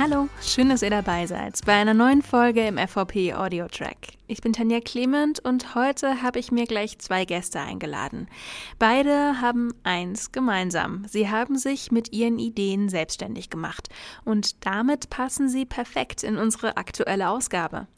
Hallo, 0.00 0.28
schön, 0.40 0.68
dass 0.68 0.82
ihr 0.82 0.90
dabei 0.90 1.26
seid 1.26 1.58
bei 1.66 1.72
einer 1.72 1.92
neuen 1.92 2.22
Folge 2.22 2.64
im 2.64 2.78
FVP 2.78 3.34
Audio 3.34 3.66
Track. 3.66 3.96
Ich 4.28 4.40
bin 4.40 4.52
Tanja 4.52 4.78
Clement 4.78 5.40
und 5.40 5.74
heute 5.74 6.22
habe 6.22 6.38
ich 6.38 6.52
mir 6.52 6.66
gleich 6.66 7.00
zwei 7.00 7.24
Gäste 7.24 7.58
eingeladen. 7.58 8.28
Beide 8.78 9.40
haben 9.40 9.74
eins 9.82 10.30
gemeinsam. 10.30 11.04
Sie 11.08 11.28
haben 11.28 11.58
sich 11.58 11.90
mit 11.90 12.12
ihren 12.12 12.38
Ideen 12.38 12.88
selbstständig 12.88 13.50
gemacht 13.50 13.88
und 14.24 14.64
damit 14.64 15.10
passen 15.10 15.48
sie 15.48 15.66
perfekt 15.66 16.22
in 16.22 16.36
unsere 16.36 16.76
aktuelle 16.76 17.28
Ausgabe. 17.28 17.88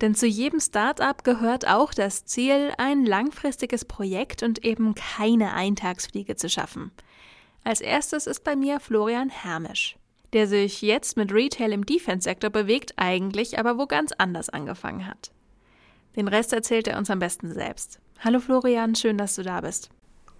Denn 0.00 0.14
zu 0.14 0.26
jedem 0.26 0.58
Startup 0.58 1.22
gehört 1.22 1.68
auch 1.68 1.92
das 1.92 2.24
Ziel, 2.24 2.72
ein 2.78 3.04
langfristiges 3.04 3.84
Projekt 3.84 4.42
und 4.42 4.64
eben 4.64 4.94
keine 4.94 5.52
Eintagsfliege 5.52 6.34
zu 6.34 6.48
schaffen. 6.48 6.92
Als 7.62 7.82
erstes 7.82 8.26
ist 8.26 8.42
bei 8.42 8.56
mir 8.56 8.80
Florian 8.80 9.28
Hermisch 9.28 9.96
der 10.32 10.46
sich 10.46 10.82
jetzt 10.82 11.16
mit 11.16 11.32
Retail 11.32 11.72
im 11.72 11.86
Defense-Sektor 11.86 12.50
bewegt, 12.50 12.94
eigentlich 12.96 13.58
aber 13.58 13.78
wo 13.78 13.86
ganz 13.86 14.12
anders 14.12 14.48
angefangen 14.48 15.06
hat. 15.06 15.30
Den 16.16 16.28
Rest 16.28 16.52
erzählt 16.52 16.88
er 16.88 16.98
uns 16.98 17.10
am 17.10 17.18
besten 17.18 17.52
selbst. 17.52 18.00
Hallo 18.20 18.40
Florian, 18.40 18.94
schön, 18.94 19.18
dass 19.18 19.34
du 19.34 19.42
da 19.42 19.60
bist. 19.60 19.90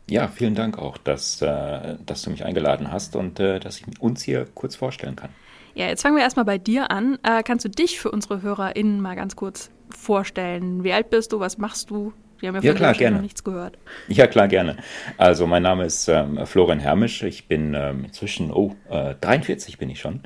Ja, 0.09 0.29
vielen 0.29 0.55
Dank 0.55 0.79
auch, 0.79 0.99
dass, 0.99 1.41
äh, 1.43 1.97
dass 2.05 2.23
du 2.23 2.31
mich 2.31 2.45
eingeladen 2.45 2.91
hast 2.91 3.17
und 3.17 3.41
äh, 3.41 3.61
dass 3.61 3.79
ich 3.79 4.01
uns 4.01 4.23
hier 4.23 4.47
kurz 4.55 4.77
vorstellen 4.77 5.17
kann. 5.17 5.31
Ja, 5.75 5.87
jetzt 5.87 6.03
fangen 6.03 6.17
wir 6.17 6.23
erstmal 6.23 6.45
bei 6.45 6.59
dir 6.59 6.91
an. 6.91 7.19
Äh, 7.23 7.43
kannst 7.43 7.65
du 7.65 7.71
dich 7.71 7.99
für 7.99 8.11
unsere 8.11 8.43
HörerInnen 8.43 9.01
mal 9.01 9.17
ganz 9.17 9.37
kurz 9.37 9.71
vorstellen? 9.89 10.85
Wie 10.85 10.93
alt 10.93 11.09
bist 11.11 11.33
du? 11.33 11.41
Was 11.41 11.57
machst 11.57 11.91
du? 11.91 12.13
Wir 12.43 12.49
haben 12.49 12.57
ja, 12.57 12.73
ja 12.73 12.75
klar, 12.75 12.93
gerne. 12.95 13.17
noch 13.17 13.23
nichts 13.23 13.45
gehört. 13.45 13.79
Ja, 14.09 14.27
klar, 14.27 14.49
gerne. 14.49 14.77
Also, 15.17 15.47
mein 15.47 15.63
Name 15.63 15.85
ist 15.85 16.09
ähm, 16.09 16.45
Florian 16.45 16.81
Hermisch. 16.81 17.23
Ich 17.23 17.47
bin 17.47 17.75
ähm, 17.75 18.07
inzwischen, 18.07 18.51
oh, 18.51 18.75
äh, 18.91 19.15
43 19.21 19.79
bin 19.79 19.89
ich 19.89 20.01
schon. 20.01 20.23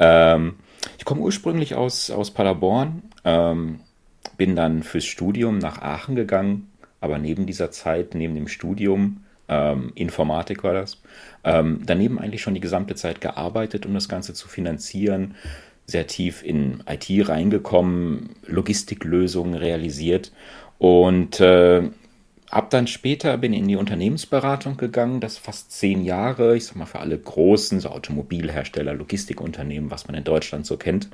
Ähm, 0.00 0.56
ich 0.98 1.04
komme 1.04 1.20
ursprünglich 1.20 1.76
aus, 1.76 2.10
aus 2.10 2.32
Paderborn, 2.32 3.02
ähm, 3.24 3.78
bin 4.36 4.56
dann 4.56 4.82
fürs 4.82 5.04
Studium 5.04 5.58
nach 5.58 5.80
Aachen 5.80 6.16
gegangen, 6.16 6.72
aber 7.00 7.18
neben 7.18 7.46
dieser 7.46 7.70
Zeit, 7.70 8.16
neben 8.16 8.34
dem 8.34 8.48
Studium, 8.48 9.22
ähm, 9.48 9.92
Informatik 9.94 10.64
war 10.64 10.72
das, 10.72 11.00
ähm, 11.44 11.82
daneben 11.86 12.18
eigentlich 12.18 12.42
schon 12.42 12.54
die 12.54 12.60
gesamte 12.60 12.96
Zeit 12.96 13.20
gearbeitet, 13.20 13.86
um 13.86 13.94
das 13.94 14.08
Ganze 14.08 14.34
zu 14.34 14.48
finanzieren 14.48 15.36
sehr 15.86 16.06
tief 16.06 16.42
in 16.42 16.82
IT 16.88 17.28
reingekommen, 17.28 18.30
Logistiklösungen 18.46 19.54
realisiert 19.54 20.32
und 20.82 21.38
äh, 21.38 21.90
ab 22.50 22.70
dann 22.70 22.88
später 22.88 23.38
bin 23.38 23.52
ich 23.52 23.60
in 23.60 23.68
die 23.68 23.76
Unternehmensberatung 23.76 24.76
gegangen, 24.76 25.20
das 25.20 25.38
fast 25.38 25.70
zehn 25.70 26.02
Jahre, 26.02 26.56
ich 26.56 26.66
sag 26.66 26.74
mal 26.74 26.86
für 26.86 26.98
alle 26.98 27.16
großen, 27.16 27.78
so 27.78 27.90
Automobilhersteller, 27.90 28.92
Logistikunternehmen, 28.92 29.92
was 29.92 30.08
man 30.08 30.16
in 30.16 30.24
Deutschland 30.24 30.66
so 30.66 30.76
kennt. 30.76 31.08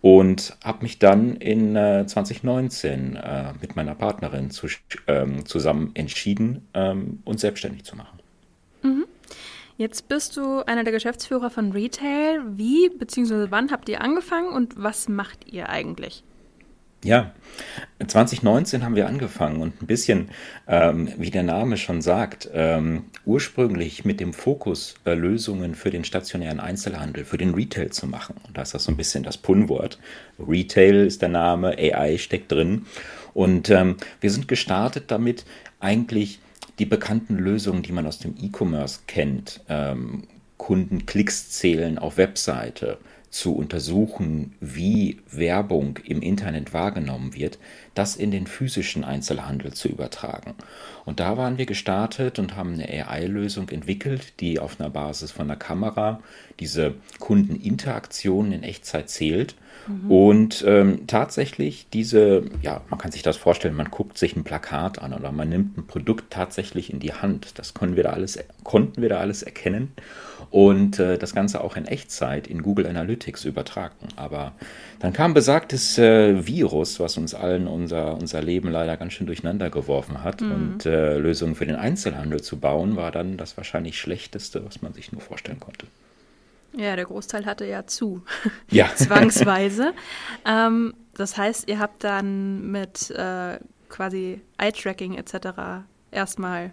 Und 0.00 0.56
habe 0.62 0.82
mich 0.82 1.00
dann 1.00 1.34
in 1.34 1.74
äh, 1.74 2.06
2019 2.06 3.16
äh, 3.16 3.52
mit 3.60 3.74
meiner 3.74 3.96
Partnerin 3.96 4.52
zu, 4.52 4.68
ähm, 5.08 5.44
zusammen 5.44 5.90
entschieden, 5.94 6.68
ähm, 6.74 7.18
uns 7.24 7.40
selbstständig 7.40 7.82
zu 7.82 7.96
machen. 7.96 8.20
Mhm. 8.84 9.06
Jetzt 9.76 10.06
bist 10.06 10.36
du 10.36 10.60
einer 10.60 10.84
der 10.84 10.92
Geschäftsführer 10.92 11.50
von 11.50 11.72
Retail. 11.72 12.42
Wie 12.46 12.88
bzw. 12.88 13.48
wann 13.50 13.72
habt 13.72 13.88
ihr 13.88 14.02
angefangen 14.02 14.52
und 14.52 14.80
was 14.80 15.08
macht 15.08 15.52
ihr 15.52 15.68
eigentlich? 15.68 16.22
Ja, 17.02 17.32
2019 18.06 18.84
haben 18.84 18.94
wir 18.94 19.06
angefangen 19.06 19.62
und 19.62 19.80
ein 19.80 19.86
bisschen, 19.86 20.28
ähm, 20.68 21.08
wie 21.16 21.30
der 21.30 21.42
Name 21.42 21.78
schon 21.78 22.02
sagt, 22.02 22.50
ähm, 22.52 23.04
ursprünglich 23.24 24.04
mit 24.04 24.20
dem 24.20 24.34
Fokus, 24.34 24.96
äh, 25.06 25.14
Lösungen 25.14 25.74
für 25.74 25.90
den 25.90 26.04
stationären 26.04 26.60
Einzelhandel, 26.60 27.24
für 27.24 27.38
den 27.38 27.54
Retail 27.54 27.90
zu 27.90 28.06
machen. 28.06 28.36
Und 28.46 28.56
da 28.56 28.62
ist 28.62 28.74
das 28.74 28.84
so 28.84 28.92
ein 28.92 28.98
bisschen 28.98 29.22
das 29.22 29.38
Punnwort. 29.38 29.98
Retail 30.38 31.06
ist 31.06 31.22
der 31.22 31.30
Name, 31.30 31.76
AI 31.78 32.18
steckt 32.18 32.52
drin. 32.52 32.84
Und 33.32 33.70
ähm, 33.70 33.96
wir 34.20 34.30
sind 34.30 34.46
gestartet 34.46 35.04
damit, 35.08 35.46
eigentlich 35.78 36.40
die 36.78 36.86
bekannten 36.86 37.36
Lösungen, 37.36 37.82
die 37.82 37.92
man 37.92 38.06
aus 38.06 38.18
dem 38.18 38.34
E-Commerce 38.38 39.00
kennt, 39.06 39.60
ähm, 39.68 40.24
Kundenklicks 40.58 41.50
zählen 41.50 41.98
auf 41.98 42.18
Webseite, 42.18 42.98
zu 43.30 43.54
untersuchen, 43.54 44.54
wie 44.60 45.20
Werbung 45.30 45.98
im 46.04 46.20
Internet 46.20 46.74
wahrgenommen 46.74 47.34
wird, 47.34 47.58
das 47.94 48.16
in 48.16 48.32
den 48.32 48.48
physischen 48.48 49.04
Einzelhandel 49.04 49.72
zu 49.72 49.88
übertragen. 49.88 50.54
Und 51.04 51.20
da 51.20 51.36
waren 51.36 51.56
wir 51.56 51.66
gestartet 51.66 52.40
und 52.40 52.56
haben 52.56 52.74
eine 52.74 52.88
AI-Lösung 52.88 53.68
entwickelt, 53.68 54.40
die 54.40 54.58
auf 54.58 54.80
einer 54.80 54.90
Basis 54.90 55.30
von 55.30 55.46
einer 55.46 55.58
Kamera 55.58 56.20
diese 56.58 56.96
Kundeninteraktionen 57.20 58.52
in 58.52 58.62
Echtzeit 58.64 59.08
zählt 59.08 59.54
Mhm. 59.86 60.10
Und 60.10 60.64
ähm, 60.66 61.06
tatsächlich 61.06 61.88
diese, 61.92 62.44
ja, 62.62 62.82
man 62.90 62.98
kann 62.98 63.12
sich 63.12 63.22
das 63.22 63.36
vorstellen, 63.36 63.74
man 63.74 63.90
guckt 63.90 64.18
sich 64.18 64.36
ein 64.36 64.44
Plakat 64.44 65.00
an 65.00 65.12
oder 65.12 65.32
man 65.32 65.48
nimmt 65.48 65.78
ein 65.78 65.86
Produkt 65.86 66.30
tatsächlich 66.30 66.92
in 66.92 67.00
die 67.00 67.12
Hand. 67.12 67.58
Das 67.58 67.74
konnten 67.74 67.96
wir 67.96 68.04
da 68.04 68.10
alles, 68.10 68.38
konnten 68.64 69.02
wir 69.02 69.08
da 69.08 69.18
alles 69.18 69.42
erkennen 69.42 69.92
und 70.50 70.98
äh, 70.98 71.18
das 71.18 71.34
Ganze 71.34 71.62
auch 71.62 71.76
in 71.76 71.86
Echtzeit 71.86 72.46
in 72.46 72.62
Google 72.62 72.86
Analytics 72.86 73.44
übertragen. 73.44 74.08
Aber 74.16 74.52
dann 74.98 75.12
kam 75.12 75.34
besagtes 75.34 75.96
äh, 75.98 76.46
Virus, 76.46 77.00
was 77.00 77.16
uns 77.16 77.34
allen 77.34 77.66
unser, 77.66 78.16
unser 78.16 78.42
Leben 78.42 78.70
leider 78.70 78.96
ganz 78.96 79.12
schön 79.12 79.26
durcheinander 79.26 79.70
geworfen 79.70 80.22
hat. 80.24 80.40
Mhm. 80.40 80.52
Und 80.52 80.86
äh, 80.86 81.18
Lösungen 81.18 81.54
für 81.54 81.66
den 81.66 81.76
Einzelhandel 81.76 82.42
zu 82.42 82.58
bauen, 82.58 82.96
war 82.96 83.12
dann 83.12 83.36
das 83.36 83.56
wahrscheinlich 83.56 83.98
schlechteste, 83.98 84.64
was 84.64 84.82
man 84.82 84.92
sich 84.92 85.12
nur 85.12 85.20
vorstellen 85.20 85.60
konnte. 85.60 85.86
Ja, 86.76 86.96
der 86.96 87.04
Großteil 87.04 87.46
hatte 87.46 87.66
ja 87.66 87.86
zu. 87.86 88.22
Ja. 88.70 88.90
Zwangsweise. 88.94 89.92
ähm, 90.46 90.94
das 91.14 91.36
heißt, 91.36 91.68
ihr 91.68 91.78
habt 91.78 92.04
dann 92.04 92.70
mit 92.70 93.10
äh, 93.10 93.58
quasi 93.88 94.40
Eye-Tracking 94.58 95.14
etc. 95.14 95.84
erstmal 96.10 96.72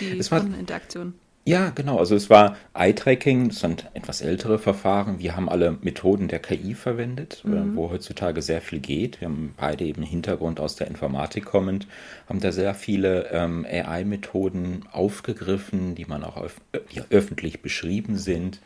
die 0.00 0.20
Kundeninteraktion. 0.20 1.14
Ja, 1.46 1.70
genau. 1.70 1.98
Also 1.98 2.16
es 2.16 2.30
war 2.30 2.56
Eye-Tracking, 2.72 3.48
das 3.48 3.60
sind 3.60 3.90
etwas 3.92 4.22
ältere 4.22 4.58
Verfahren. 4.58 5.18
Wir 5.18 5.36
haben 5.36 5.50
alle 5.50 5.76
Methoden 5.82 6.26
der 6.26 6.38
KI 6.38 6.72
verwendet, 6.72 7.42
äh, 7.44 7.48
mhm. 7.48 7.76
wo 7.76 7.90
heutzutage 7.90 8.40
sehr 8.40 8.62
viel 8.62 8.80
geht. 8.80 9.20
Wir 9.20 9.28
haben 9.28 9.52
beide 9.54 9.84
eben 9.84 10.02
Hintergrund 10.02 10.58
aus 10.58 10.76
der 10.76 10.86
Informatik 10.86 11.44
kommend, 11.44 11.86
haben 12.30 12.40
da 12.40 12.50
sehr 12.50 12.74
viele 12.74 13.28
ähm, 13.30 13.66
AI-Methoden 13.70 14.86
aufgegriffen, 14.90 15.94
die 15.94 16.06
man 16.06 16.24
auch 16.24 16.42
öf 16.42 16.56
die 16.94 17.02
öffentlich 17.10 17.60
beschrieben 17.60 18.16
sind 18.16 18.60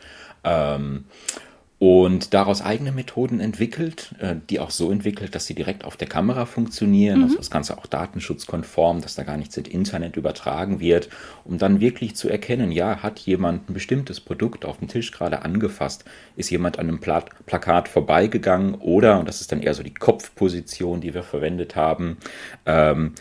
ähm, 0.44 1.04
und 1.80 2.34
daraus 2.34 2.60
eigene 2.60 2.90
Methoden 2.90 3.38
entwickelt, 3.38 4.10
äh, 4.18 4.34
die 4.50 4.58
auch 4.58 4.70
so 4.70 4.90
entwickelt, 4.90 5.34
dass 5.36 5.46
sie 5.46 5.54
direkt 5.54 5.84
auf 5.84 5.96
der 5.96 6.08
Kamera 6.08 6.44
funktionieren, 6.44 7.18
mhm. 7.18 7.24
also 7.24 7.36
das 7.36 7.50
Ganze 7.50 7.78
auch 7.78 7.86
datenschutzkonform, 7.86 9.00
dass 9.00 9.14
da 9.14 9.22
gar 9.22 9.36
nichts 9.36 9.56
ins 9.56 9.68
Internet 9.68 10.16
übertragen 10.16 10.80
wird, 10.80 11.08
um 11.44 11.58
dann 11.58 11.80
wirklich 11.80 12.16
zu 12.16 12.28
erkennen, 12.28 12.72
ja, 12.72 13.02
hat 13.02 13.20
jemand 13.20 13.70
ein 13.70 13.74
bestimmtes 13.74 14.20
Produkt 14.20 14.64
auf 14.64 14.78
dem 14.78 14.88
Tisch 14.88 15.12
gerade 15.12 15.42
angefasst, 15.42 16.04
ist 16.34 16.50
jemand 16.50 16.78
an 16.80 16.88
einem 16.88 17.00
Pla 17.00 17.24
Plakat 17.46 17.88
vorbeigegangen 17.88 18.74
oder, 18.74 19.18
und 19.18 19.28
das 19.28 19.40
ist 19.40 19.50
dann 19.52 19.62
eher 19.62 19.74
so 19.74 19.82
die 19.82 19.94
Kopfposition, 19.94 21.00
die 21.00 21.14
wir 21.14 21.22
verwendet 21.22 21.76
haben, 21.76 22.18
ähm, 22.66 23.14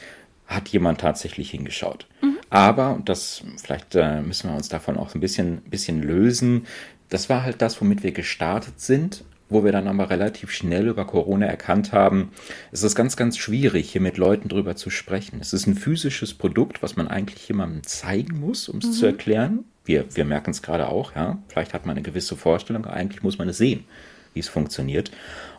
hat 0.47 0.69
jemand 0.69 1.01
tatsächlich 1.01 1.51
hingeschaut. 1.51 2.07
Mhm. 2.21 2.36
Aber, 2.49 2.95
und 2.95 3.09
das 3.09 3.43
vielleicht 3.61 3.95
äh, 3.95 4.21
müssen 4.21 4.49
wir 4.49 4.55
uns 4.55 4.69
davon 4.69 4.97
auch 4.97 5.13
ein 5.13 5.21
bisschen, 5.21 5.61
bisschen 5.63 6.01
lösen, 6.01 6.65
das 7.09 7.29
war 7.29 7.43
halt 7.43 7.61
das, 7.61 7.79
womit 7.81 8.03
wir 8.03 8.11
gestartet 8.11 8.79
sind, 8.79 9.23
wo 9.49 9.63
wir 9.63 9.71
dann 9.71 9.87
aber 9.87 10.09
relativ 10.09 10.51
schnell 10.51 10.87
über 10.87 11.05
Corona 11.05 11.45
erkannt 11.45 11.93
haben, 11.93 12.31
es 12.71 12.83
ist 12.83 12.95
ganz, 12.95 13.15
ganz 13.15 13.37
schwierig, 13.37 13.91
hier 13.91 14.01
mit 14.01 14.17
Leuten 14.17 14.49
drüber 14.49 14.75
zu 14.75 14.89
sprechen. 14.89 15.39
Es 15.39 15.53
ist 15.53 15.67
ein 15.67 15.75
physisches 15.75 16.33
Produkt, 16.33 16.83
was 16.83 16.95
man 16.97 17.07
eigentlich 17.07 17.47
jemandem 17.47 17.83
zeigen 17.83 18.39
muss, 18.39 18.67
um 18.67 18.79
es 18.79 18.87
mhm. 18.87 18.91
zu 18.91 19.05
erklären. 19.05 19.65
Wir, 19.85 20.05
wir 20.15 20.25
merken 20.25 20.51
es 20.51 20.61
gerade 20.61 20.89
auch, 20.89 21.15
ja. 21.15 21.39
Vielleicht 21.47 21.73
hat 21.73 21.85
man 21.85 21.95
eine 21.95 22.03
gewisse 22.03 22.35
Vorstellung, 22.35 22.85
eigentlich 22.85 23.23
muss 23.23 23.37
man 23.37 23.47
es 23.47 23.57
sehen, 23.57 23.85
wie 24.33 24.41
es 24.41 24.49
funktioniert. 24.49 25.11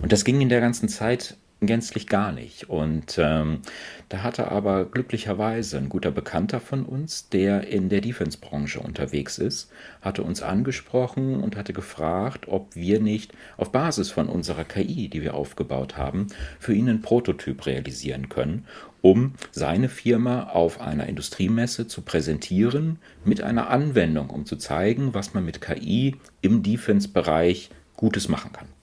Und 0.03 0.13
das 0.13 0.25
ging 0.25 0.41
in 0.43 0.51
der 0.51 0.61
ganzen 0.61 0.91
Zeit 0.91 1.39
gänzlich 1.61 2.07
gar 2.07 2.33
nicht. 2.33 2.69
Und 2.69 3.19
ähm, 3.19 3.61
da 4.09 4.23
hatte 4.23 4.51
aber 4.51 4.85
glücklicherweise 4.85 5.79
ein 5.79 5.89
guter 5.89 6.11
Bekannter 6.11 6.61
von 6.61 6.85
uns, 6.85 7.29
der 7.29 7.67
in 7.67 7.89
der 7.89 8.01
Defense-Branche 8.01 8.81
unterwegs 8.81 9.39
ist, 9.39 9.71
hatte 10.01 10.23
uns 10.23 10.43
angesprochen 10.43 11.41
und 11.43 11.57
hatte 11.57 11.73
gefragt, 11.73 12.47
ob 12.49 12.75
wir 12.77 13.01
nicht 13.01 13.33
auf 13.57 13.73
Basis 13.73 14.11
von 14.11 14.29
unserer 14.29 14.65
KI, 14.65 15.09
die 15.09 15.23
wir 15.23 15.35
aufgebaut 15.35 15.97
haben, 15.97 16.29
für 16.61 16.75
ihn 16.75 16.89
einen 16.89 17.03
Prototyp 17.03 17.67
realisieren 17.67 18.29
können, 18.29 18.65
um 19.03 19.35
seine 19.51 19.89
Firma 19.89 20.51
auf 20.51 20.81
einer 20.81 21.07
Industriemesse 21.07 21.87
zu 21.87 22.03
präsentieren 22.03 22.99
mit 23.25 23.43
einer 23.43 23.69
Anwendung, 23.71 24.31
um 24.31 24.47
zu 24.47 24.57
zeigen, 24.57 25.15
was 25.15 25.35
man 25.35 25.45
mit 25.45 25.61
KI 25.61 26.17
im 26.41 26.63
Defense-Bereich 26.63 27.71
Gutes 27.97 28.29
machen 28.29 28.53
kann. 28.53 28.78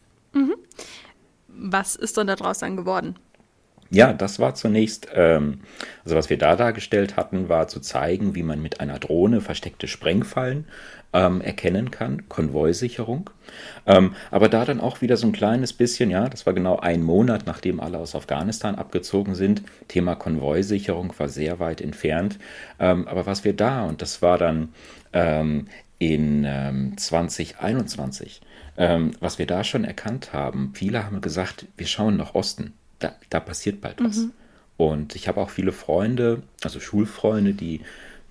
Was 1.67 1.95
ist 1.95 2.17
dann 2.17 2.27
daraus 2.27 2.59
dann 2.59 2.77
geworden? 2.77 3.15
Ja, 3.89 4.13
das 4.13 4.39
war 4.39 4.53
zunächst, 4.53 5.07
ähm, 5.13 5.62
also 6.03 6.15
was 6.15 6.29
wir 6.29 6.38
da 6.38 6.56
dargestellt 6.56 7.17
hatten, 7.17 7.50
war 7.50 7.67
zu 7.67 7.79
zeigen, 7.79 8.35
wie 8.35 8.44
man 8.44 8.62
mit 8.62 8.79
einer 8.79 9.00
Drohne 9.00 9.41
versteckte 9.41 9.88
Sprengfallen 9.88 10.65
ähm, 11.13 11.41
erkennen 11.41 11.89
kann, 11.89 12.29
Konvoisicherung. 12.29 13.29
Ähm, 13.88 14.13
aber 14.29 14.47
da 14.47 14.63
dann 14.65 14.79
auch 14.79 15.01
wieder 15.01 15.17
so 15.17 15.25
ein 15.25 15.33
kleines 15.33 15.73
bisschen, 15.73 16.12
ja, 16.12 16.29
das 16.29 16.45
war 16.45 16.53
genau 16.53 16.77
ein 16.77 17.01
Monat, 17.01 17.47
nachdem 17.47 17.79
alle 17.79 17.97
aus 17.97 18.15
Afghanistan 18.15 18.75
abgezogen 18.75 19.33
sind. 19.33 19.63
Thema 19.88 20.15
Konvoisicherung 20.15 21.13
war 21.18 21.29
sehr 21.29 21.59
weit 21.59 21.81
entfernt. 21.81 22.38
Ähm, 22.79 23.07
aber 23.07 23.25
was 23.25 23.44
wir 23.44 23.53
da, 23.53 23.85
und 23.85 24.03
das 24.03 24.21
war 24.21 24.38
dann 24.38 24.69
ähm, 25.13 25.68
in 25.97 26.94
2021, 26.97 28.41
ähm, 28.77 29.12
was 29.19 29.39
wir 29.39 29.45
da 29.45 29.63
schon 29.63 29.83
erkannt 29.83 30.33
haben, 30.33 30.72
viele 30.74 31.06
haben 31.06 31.22
gesagt, 31.22 31.66
wir 31.77 31.88
schauen 31.88 32.18
nach 32.18 32.36
Osten 32.36 32.74
da, 33.00 33.13
da 33.30 33.39
passiert 33.39 33.81
bald 33.81 34.04
was. 34.04 34.18
Mhm. 34.18 34.31
Und 34.77 35.16
ich 35.16 35.27
habe 35.27 35.39
auch 35.39 35.50
viele 35.50 35.72
Freunde, 35.72 36.44
also 36.63 36.80
Schulfreunde, 36.80 37.54
die 37.54 37.81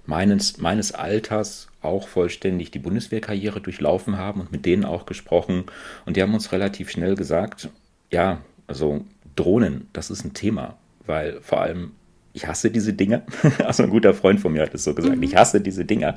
meines, 0.06 0.58
meines 0.58 0.92
Alters 0.92 1.68
auch 1.80 2.08
vollständig 2.08 2.70
die 2.70 2.78
Bundeswehrkarriere 2.78 3.60
durchlaufen 3.60 4.18
haben 4.18 4.40
und 4.40 4.52
mit 4.52 4.66
denen 4.66 4.84
auch 4.84 5.06
gesprochen. 5.06 5.64
Und 6.04 6.16
die 6.16 6.22
haben 6.22 6.34
uns 6.34 6.52
relativ 6.52 6.90
schnell 6.90 7.14
gesagt, 7.14 7.70
ja, 8.10 8.40
also 8.66 9.04
Drohnen, 9.36 9.88
das 9.92 10.10
ist 10.10 10.24
ein 10.24 10.34
Thema, 10.34 10.76
weil 11.06 11.40
vor 11.40 11.60
allem 11.60 11.92
ich 12.32 12.46
hasse 12.46 12.70
diese 12.70 12.92
Dinger. 12.92 13.22
Also 13.64 13.84
ein 13.84 13.90
guter 13.90 14.12
Freund 14.12 14.40
von 14.40 14.52
mir 14.52 14.62
hat 14.62 14.74
es 14.74 14.84
so 14.84 14.94
gesagt, 14.94 15.16
mhm. 15.16 15.22
ich 15.22 15.36
hasse 15.36 15.60
diese 15.60 15.84
Dinger. 15.84 16.16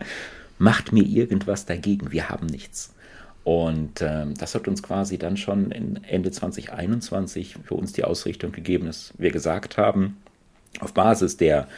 Macht 0.57 0.91
mir 0.91 1.03
irgendwas 1.03 1.65
dagegen, 1.65 2.12
wir 2.12 2.30
haben 2.30 2.47
nichts. 2.47 2.94
Und 3.47 4.01
ähm, 4.01 4.33
das 4.38 4.55
hat 4.55 4.67
uns 4.67 4.83
quasi 4.83 5.17
dann 5.17 5.38
schon 5.38 5.71
Ende 5.71 6.31
2021 6.31 7.55
für 7.63 7.75
uns 7.75 7.94
die 7.94 8.03
Ausrichtung 8.03 8.51
gegeben, 8.51 8.88
dass 8.88 9.13
wir 9.17 9.31
gesagt 9.31 9.77
haben, 9.77 10.17
auf 10.81 10.94
Basis 10.94 11.38
der, 11.38 11.69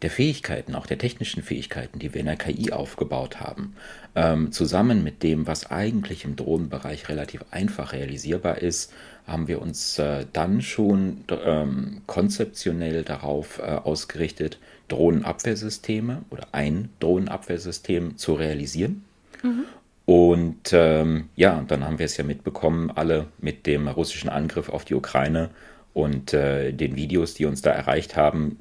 der 0.00 0.08
Fähigkeiten, 0.08 0.74
auch 0.74 0.86
der 0.86 0.96
technischen 0.96 1.42
Fähigkeiten, 1.42 1.98
die 1.98 2.14
wir 2.14 2.20
in 2.20 2.26
der 2.28 2.38
KI 2.38 2.72
aufgebaut 2.72 3.40
haben, 3.40 3.76
ähm, 4.14 4.52
zusammen 4.52 5.04
mit 5.04 5.22
dem, 5.22 5.46
was 5.46 5.70
eigentlich 5.70 6.24
im 6.24 6.34
Drohnenbereich 6.34 7.10
relativ 7.10 7.44
einfach 7.50 7.92
realisierbar 7.92 8.62
ist, 8.62 8.90
haben 9.26 9.48
wir 9.48 9.60
uns 9.60 9.98
äh, 9.98 10.24
dann 10.32 10.62
schon 10.62 11.24
ähm, 11.28 12.00
konzeptionell 12.06 13.04
darauf 13.04 13.58
äh, 13.58 13.64
ausgerichtet, 13.64 14.58
Drohnenabwehrsysteme 14.88 16.22
oder 16.30 16.48
ein 16.52 16.88
Drohnenabwehrsystem 17.00 18.16
zu 18.16 18.32
realisieren. 18.32 19.04
Mhm. 19.42 19.66
Und 20.06 20.72
ähm, 20.72 21.28
ja, 21.34 21.64
dann 21.66 21.84
haben 21.84 21.98
wir 21.98 22.06
es 22.06 22.16
ja 22.16 22.24
mitbekommen, 22.24 22.92
alle 22.92 23.26
mit 23.38 23.66
dem 23.66 23.88
russischen 23.88 24.30
Angriff 24.30 24.68
auf 24.68 24.84
die 24.84 24.94
Ukraine 24.94 25.50
und 25.94 26.32
äh, 26.32 26.72
den 26.72 26.94
Videos, 26.94 27.34
die 27.34 27.44
uns 27.44 27.60
da 27.60 27.72
erreicht 27.72 28.16
haben. 28.16 28.58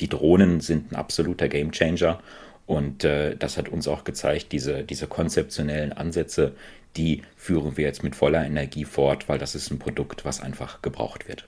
Die 0.00 0.08
Drohnen 0.08 0.60
sind 0.60 0.90
ein 0.90 0.96
absoluter 0.96 1.48
Gamechanger 1.48 2.18
und 2.66 3.04
äh, 3.04 3.36
das 3.36 3.56
hat 3.56 3.68
uns 3.68 3.86
auch 3.86 4.02
gezeigt, 4.02 4.50
diese, 4.50 4.82
diese 4.82 5.06
konzeptionellen 5.06 5.92
Ansätze, 5.92 6.52
die 6.96 7.22
führen 7.36 7.76
wir 7.76 7.84
jetzt 7.84 8.02
mit 8.02 8.16
voller 8.16 8.44
Energie 8.44 8.84
fort, 8.84 9.28
weil 9.28 9.38
das 9.38 9.54
ist 9.54 9.70
ein 9.70 9.78
Produkt, 9.78 10.24
was 10.24 10.40
einfach 10.40 10.82
gebraucht 10.82 11.28
wird. 11.28 11.46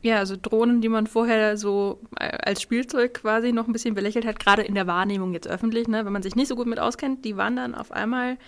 Ja, 0.00 0.18
also 0.18 0.36
Drohnen, 0.40 0.80
die 0.80 0.88
man 0.88 1.08
vorher 1.08 1.56
so 1.56 2.00
äh, 2.20 2.38
als 2.44 2.62
Spielzeug 2.62 3.14
quasi 3.14 3.52
noch 3.52 3.66
ein 3.66 3.72
bisschen 3.72 3.94
belächelt 3.94 4.24
hat, 4.24 4.38
gerade 4.38 4.62
in 4.62 4.76
der 4.76 4.86
Wahrnehmung 4.86 5.32
jetzt 5.32 5.48
öffentlich, 5.48 5.88
ne, 5.88 6.04
wenn 6.04 6.12
man 6.12 6.22
sich 6.22 6.36
nicht 6.36 6.46
so 6.46 6.54
gut 6.54 6.68
mit 6.68 6.78
auskennt, 6.78 7.24
die 7.24 7.36
waren 7.36 7.56
dann 7.56 7.74
auf 7.74 7.90
einmal 7.90 8.38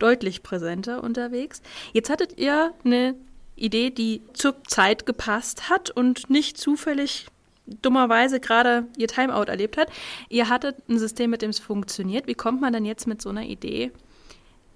deutlich 0.00 0.42
präsenter 0.42 1.04
unterwegs. 1.04 1.62
Jetzt 1.92 2.10
hattet 2.10 2.38
ihr 2.38 2.72
eine 2.84 3.14
Idee, 3.54 3.90
die 3.90 4.22
zur 4.32 4.62
Zeit 4.64 5.06
gepasst 5.06 5.70
hat 5.70 5.90
und 5.90 6.28
nicht 6.28 6.58
zufällig 6.58 7.26
dummerweise 7.66 8.40
gerade 8.40 8.86
ihr 8.96 9.08
Timeout 9.08 9.44
erlebt 9.44 9.76
hat. 9.76 9.88
Ihr 10.28 10.48
hattet 10.48 10.76
ein 10.88 10.98
System, 10.98 11.30
mit 11.30 11.42
dem 11.42 11.50
es 11.50 11.58
funktioniert. 11.58 12.26
Wie 12.26 12.34
kommt 12.34 12.60
man 12.60 12.72
denn 12.72 12.84
jetzt 12.84 13.06
mit 13.06 13.22
so 13.22 13.28
einer 13.28 13.42
Idee 13.42 13.92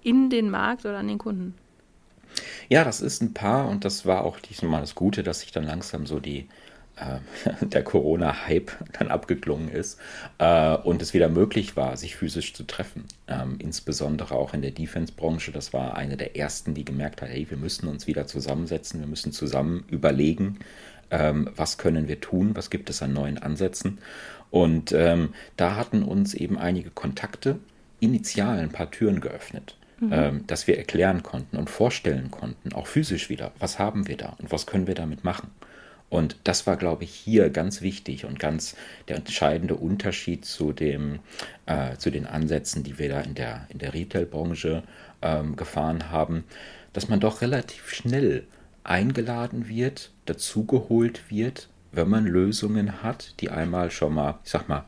in 0.01 0.29
den 0.29 0.49
Markt 0.49 0.85
oder 0.85 0.97
an 0.97 1.07
den 1.07 1.17
Kunden? 1.17 1.55
Ja, 2.69 2.83
das 2.83 3.01
ist 3.01 3.21
ein 3.21 3.33
Paar 3.33 3.67
und 3.67 3.85
das 3.85 4.05
war 4.05 4.23
auch 4.23 4.39
diesmal 4.39 4.81
das 4.81 4.95
Gute, 4.95 5.23
dass 5.23 5.41
sich 5.41 5.51
dann 5.51 5.63
langsam 5.63 6.05
so 6.05 6.19
die 6.19 6.47
äh, 6.95 7.19
der 7.65 7.83
Corona-Hype 7.83 8.71
dann 8.97 9.09
abgeklungen 9.09 9.69
ist 9.69 9.99
äh, 10.37 10.75
und 10.75 11.01
es 11.01 11.13
wieder 11.13 11.29
möglich 11.29 11.75
war, 11.75 11.97
sich 11.97 12.15
physisch 12.15 12.53
zu 12.53 12.63
treffen. 12.63 13.05
Ähm, 13.27 13.55
insbesondere 13.59 14.35
auch 14.35 14.53
in 14.53 14.61
der 14.61 14.71
Defense-Branche. 14.71 15.51
Das 15.51 15.73
war 15.73 15.95
eine 15.95 16.17
der 16.17 16.37
ersten, 16.37 16.73
die 16.73 16.85
gemerkt 16.85 17.21
hat, 17.21 17.29
hey, 17.29 17.49
wir 17.49 17.57
müssen 17.57 17.87
uns 17.87 18.07
wieder 18.07 18.27
zusammensetzen, 18.27 18.99
wir 18.99 19.07
müssen 19.07 19.31
zusammen 19.31 19.85
überlegen, 19.89 20.59
ähm, 21.09 21.49
was 21.55 21.77
können 21.77 22.07
wir 22.07 22.21
tun, 22.21 22.55
was 22.55 22.69
gibt 22.69 22.89
es 22.89 23.01
an 23.01 23.13
neuen 23.13 23.37
Ansätzen. 23.37 23.99
Und 24.49 24.91
ähm, 24.91 25.33
da 25.57 25.75
hatten 25.75 26.03
uns 26.03 26.33
eben 26.33 26.57
einige 26.57 26.89
Kontakte 26.89 27.59
initial 27.99 28.59
ein 28.59 28.71
paar 28.71 28.91
Türen 28.91 29.21
geöffnet 29.21 29.77
mhm. 30.01 30.11
ähm, 30.11 30.47
dass 30.47 30.67
wir 30.67 30.77
erklären 30.77 31.23
konnten 31.23 31.55
und 31.55 31.69
vorstellen 31.69 32.31
konnten, 32.31 32.73
auch 32.73 32.87
physisch 32.87 33.29
wieder, 33.29 33.51
was 33.59 33.79
haben 33.79 34.07
wir 34.07 34.17
da 34.17 34.35
und 34.39 34.51
was 34.51 34.65
können 34.65 34.87
wir 34.87 34.95
damit 34.95 35.23
machen. 35.23 35.51
Und 36.09 36.35
das 36.43 36.67
war, 36.67 36.75
glaube 36.75 37.05
ich, 37.05 37.13
hier 37.13 37.49
ganz 37.49 37.81
wichtig 37.81 38.25
und 38.25 38.37
ganz 38.37 38.75
der 39.07 39.15
entscheidende 39.15 39.75
Unterschied 39.75 40.43
zu, 40.43 40.73
dem, 40.73 41.19
äh, 41.67 41.95
zu 41.95 42.09
den 42.09 42.27
Ansätzen, 42.27 42.83
die 42.83 42.99
wir 42.99 43.07
da 43.07 43.21
in 43.21 43.33
der, 43.33 43.65
in 43.69 43.79
der 43.79 43.93
Retail-Branche 43.93 44.83
ähm, 45.21 45.55
gefahren 45.55 46.11
haben, 46.11 46.43
dass 46.91 47.07
man 47.07 47.21
doch 47.21 47.39
relativ 47.39 47.89
schnell 47.89 48.43
eingeladen 48.83 49.69
wird, 49.69 50.11
dazugeholt 50.25 51.31
wird, 51.31 51.69
wenn 51.93 52.09
man 52.09 52.25
Lösungen 52.25 53.03
hat, 53.03 53.39
die 53.39 53.49
einmal 53.49 53.89
schon 53.89 54.13
mal, 54.13 54.39
ich 54.43 54.51
sag 54.51 54.67
mal, 54.67 54.83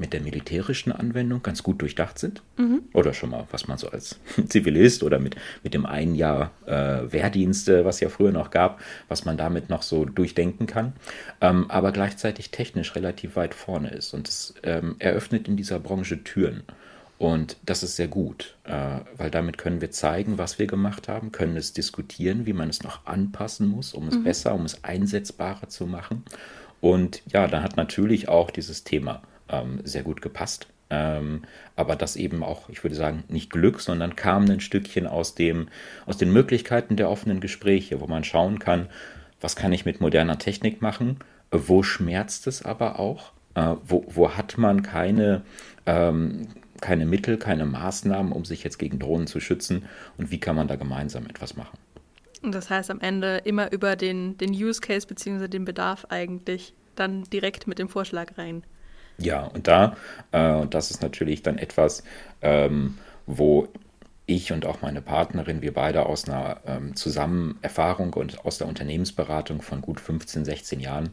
mit 0.00 0.14
der 0.14 0.20
militärischen 0.22 0.90
Anwendung 0.90 1.42
ganz 1.42 1.62
gut 1.62 1.80
durchdacht 1.82 2.18
sind. 2.18 2.42
Mhm. 2.56 2.82
Oder 2.94 3.12
schon 3.12 3.30
mal, 3.30 3.46
was 3.50 3.68
man 3.68 3.78
so 3.78 3.88
als 3.90 4.18
Zivilist 4.48 5.02
oder 5.02 5.18
mit, 5.18 5.36
mit 5.62 5.74
dem 5.74 5.86
einen 5.86 6.14
Jahr 6.14 6.50
äh, 6.66 7.12
Wehrdienst, 7.12 7.68
äh, 7.68 7.84
was 7.84 8.00
ja 8.00 8.08
früher 8.08 8.32
noch 8.32 8.50
gab, 8.50 8.80
was 9.08 9.24
man 9.24 9.36
damit 9.36 9.68
noch 9.68 9.82
so 9.82 10.06
durchdenken 10.06 10.66
kann. 10.66 10.94
Ähm, 11.40 11.70
aber 11.70 11.92
gleichzeitig 11.92 12.50
technisch 12.50 12.96
relativ 12.96 13.36
weit 13.36 13.54
vorne 13.54 13.90
ist. 13.90 14.14
Und 14.14 14.26
es 14.26 14.54
ähm, 14.62 14.96
eröffnet 14.98 15.46
in 15.46 15.56
dieser 15.56 15.78
Branche 15.78 16.24
Türen. 16.24 16.62
Und 17.18 17.58
das 17.66 17.82
ist 17.82 17.96
sehr 17.96 18.08
gut, 18.08 18.56
äh, 18.64 19.00
weil 19.18 19.30
damit 19.30 19.58
können 19.58 19.82
wir 19.82 19.90
zeigen, 19.90 20.38
was 20.38 20.58
wir 20.58 20.66
gemacht 20.66 21.06
haben, 21.06 21.32
können 21.32 21.58
es 21.58 21.74
diskutieren, 21.74 22.46
wie 22.46 22.54
man 22.54 22.70
es 22.70 22.82
noch 22.82 23.04
anpassen 23.04 23.68
muss, 23.68 23.92
um 23.92 24.08
es 24.08 24.14
mhm. 24.14 24.24
besser, 24.24 24.54
um 24.54 24.64
es 24.64 24.82
einsetzbarer 24.82 25.68
zu 25.68 25.86
machen. 25.86 26.24
Und 26.80 27.20
ja, 27.30 27.46
da 27.46 27.62
hat 27.62 27.76
natürlich 27.76 28.30
auch 28.30 28.50
dieses 28.50 28.84
Thema 28.84 29.20
ähm, 29.50 29.80
sehr 29.84 30.02
gut 30.02 30.22
gepasst. 30.22 30.68
Ähm, 30.90 31.42
aber 31.76 31.94
das 31.94 32.16
eben 32.16 32.42
auch, 32.42 32.68
ich 32.68 32.82
würde 32.82 32.96
sagen, 32.96 33.22
nicht 33.28 33.50
Glück, 33.50 33.80
sondern 33.80 34.16
kam 34.16 34.50
ein 34.50 34.60
Stückchen 34.60 35.06
aus, 35.06 35.34
dem, 35.34 35.68
aus 36.04 36.18
den 36.18 36.32
Möglichkeiten 36.32 36.96
der 36.96 37.10
offenen 37.10 37.40
Gespräche, 37.40 38.00
wo 38.00 38.06
man 38.06 38.24
schauen 38.24 38.58
kann, 38.58 38.88
was 39.40 39.54
kann 39.56 39.72
ich 39.72 39.84
mit 39.84 40.00
moderner 40.00 40.38
Technik 40.38 40.82
machen, 40.82 41.18
wo 41.52 41.82
schmerzt 41.82 42.46
es 42.46 42.64
aber 42.64 42.98
auch, 42.98 43.32
äh, 43.54 43.76
wo, 43.84 44.04
wo 44.08 44.30
hat 44.32 44.58
man 44.58 44.82
keine, 44.82 45.42
ähm, 45.86 46.48
keine 46.80 47.06
Mittel, 47.06 47.38
keine 47.38 47.66
Maßnahmen, 47.66 48.32
um 48.32 48.44
sich 48.44 48.64
jetzt 48.64 48.78
gegen 48.78 48.98
Drohnen 48.98 49.28
zu 49.28 49.38
schützen 49.38 49.84
und 50.18 50.30
wie 50.32 50.40
kann 50.40 50.56
man 50.56 50.66
da 50.66 50.74
gemeinsam 50.76 51.26
etwas 51.26 51.56
machen. 51.56 51.78
Und 52.42 52.54
das 52.54 52.70
heißt 52.70 52.90
am 52.90 53.00
Ende 53.00 53.42
immer 53.44 53.70
über 53.70 53.96
den, 53.96 54.38
den 54.38 54.50
Use 54.50 54.80
Case 54.80 55.06
bzw. 55.06 55.46
den 55.46 55.64
Bedarf 55.64 56.06
eigentlich 56.08 56.74
dann 56.96 57.24
direkt 57.24 57.66
mit 57.66 57.78
dem 57.78 57.88
Vorschlag 57.88 58.36
rein. 58.38 58.64
Ja, 59.20 59.44
und 59.44 59.68
da, 59.68 59.96
äh, 60.32 60.66
das 60.66 60.90
ist 60.90 61.02
natürlich 61.02 61.42
dann 61.42 61.58
etwas, 61.58 62.02
ähm, 62.40 62.98
wo 63.26 63.68
ich 64.26 64.52
und 64.52 64.64
auch 64.64 64.80
meine 64.80 65.02
Partnerin, 65.02 65.60
wir 65.60 65.74
beide 65.74 66.06
aus 66.06 66.28
einer 66.28 66.60
ähm, 66.66 66.94
zusammen 66.96 67.58
und 68.14 68.44
aus 68.44 68.58
der 68.58 68.68
Unternehmensberatung 68.68 69.60
von 69.60 69.82
gut 69.82 70.00
15, 70.00 70.44
16 70.44 70.80
Jahren 70.80 71.10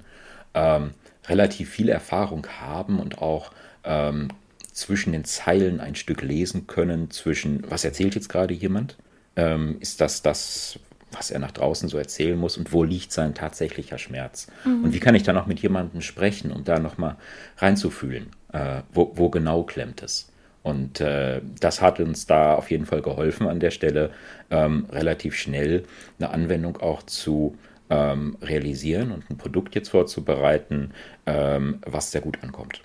ähm, 0.54 0.92
relativ 1.28 1.70
viel 1.70 1.90
Erfahrung 1.90 2.48
haben 2.62 3.00
und 3.00 3.22
auch 3.22 3.52
ähm, 3.84 4.30
zwischen 4.72 5.12
den 5.12 5.26
Zeilen 5.26 5.80
ein 5.80 5.96
Stück 5.96 6.22
lesen 6.22 6.68
können, 6.68 7.10
zwischen, 7.10 7.70
was 7.70 7.84
erzählt 7.84 8.16
jetzt 8.16 8.30
gerade 8.30 8.54
jemand? 8.54 8.98
Ähm, 9.36 9.78
ist 9.80 10.00
das 10.00 10.22
das, 10.22 10.80
was 11.12 11.32
er 11.32 11.40
nach 11.40 11.52
draußen 11.52 11.90
so 11.90 11.98
erzählen 11.98 12.38
muss 12.38 12.58
und 12.58 12.74
wo 12.74 12.84
liegt 12.84 13.12
sein 13.12 13.34
tatsächlicher 13.34 13.98
Schmerz. 13.98 14.48
Mhm. 14.66 14.86
Und 14.86 14.94
wie 14.94 15.00
kann 15.00 15.16
ich 15.16 15.24
dann 15.24 15.38
auch 15.38 15.46
mit 15.46 15.60
jemandem 15.60 16.02
sprechen, 16.02 16.52
um 16.52 16.64
da 16.64 16.80
nochmal 16.80 17.16
reinzufühlen, 17.58 18.28
äh, 18.52 18.82
wo, 18.92 19.12
wo 19.16 19.30
genau 19.30 19.64
klemmt 19.64 20.04
es. 20.04 20.32
Und 20.64 21.00
äh, 21.00 21.42
das 21.62 21.82
hat 21.82 22.00
uns 22.02 22.26
da 22.26 22.56
auf 22.56 22.72
jeden 22.72 22.86
Fall 22.86 23.02
geholfen 23.02 23.48
an 23.48 23.62
der 23.62 23.72
Stelle, 23.72 24.12
ähm, 24.50 24.86
relativ 24.92 25.36
schnell 25.36 25.84
eine 26.20 26.32
Anwendung 26.32 26.78
auch 26.78 27.04
zu 27.04 27.58
ähm, 27.90 28.38
realisieren 28.42 29.12
und 29.12 29.30
ein 29.30 29.38
Produkt 29.38 29.76
jetzt 29.76 29.90
vorzubereiten, 29.90 30.94
ähm, 31.26 31.80
was 31.86 32.12
sehr 32.12 32.20
gut 32.20 32.44
ankommt. 32.44 32.82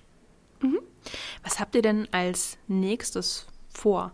Mhm. 0.61 0.79
Was 1.43 1.59
habt 1.59 1.75
ihr 1.75 1.83
denn 1.83 2.07
als 2.13 2.57
nächstes 2.69 3.49
vor? 3.69 4.13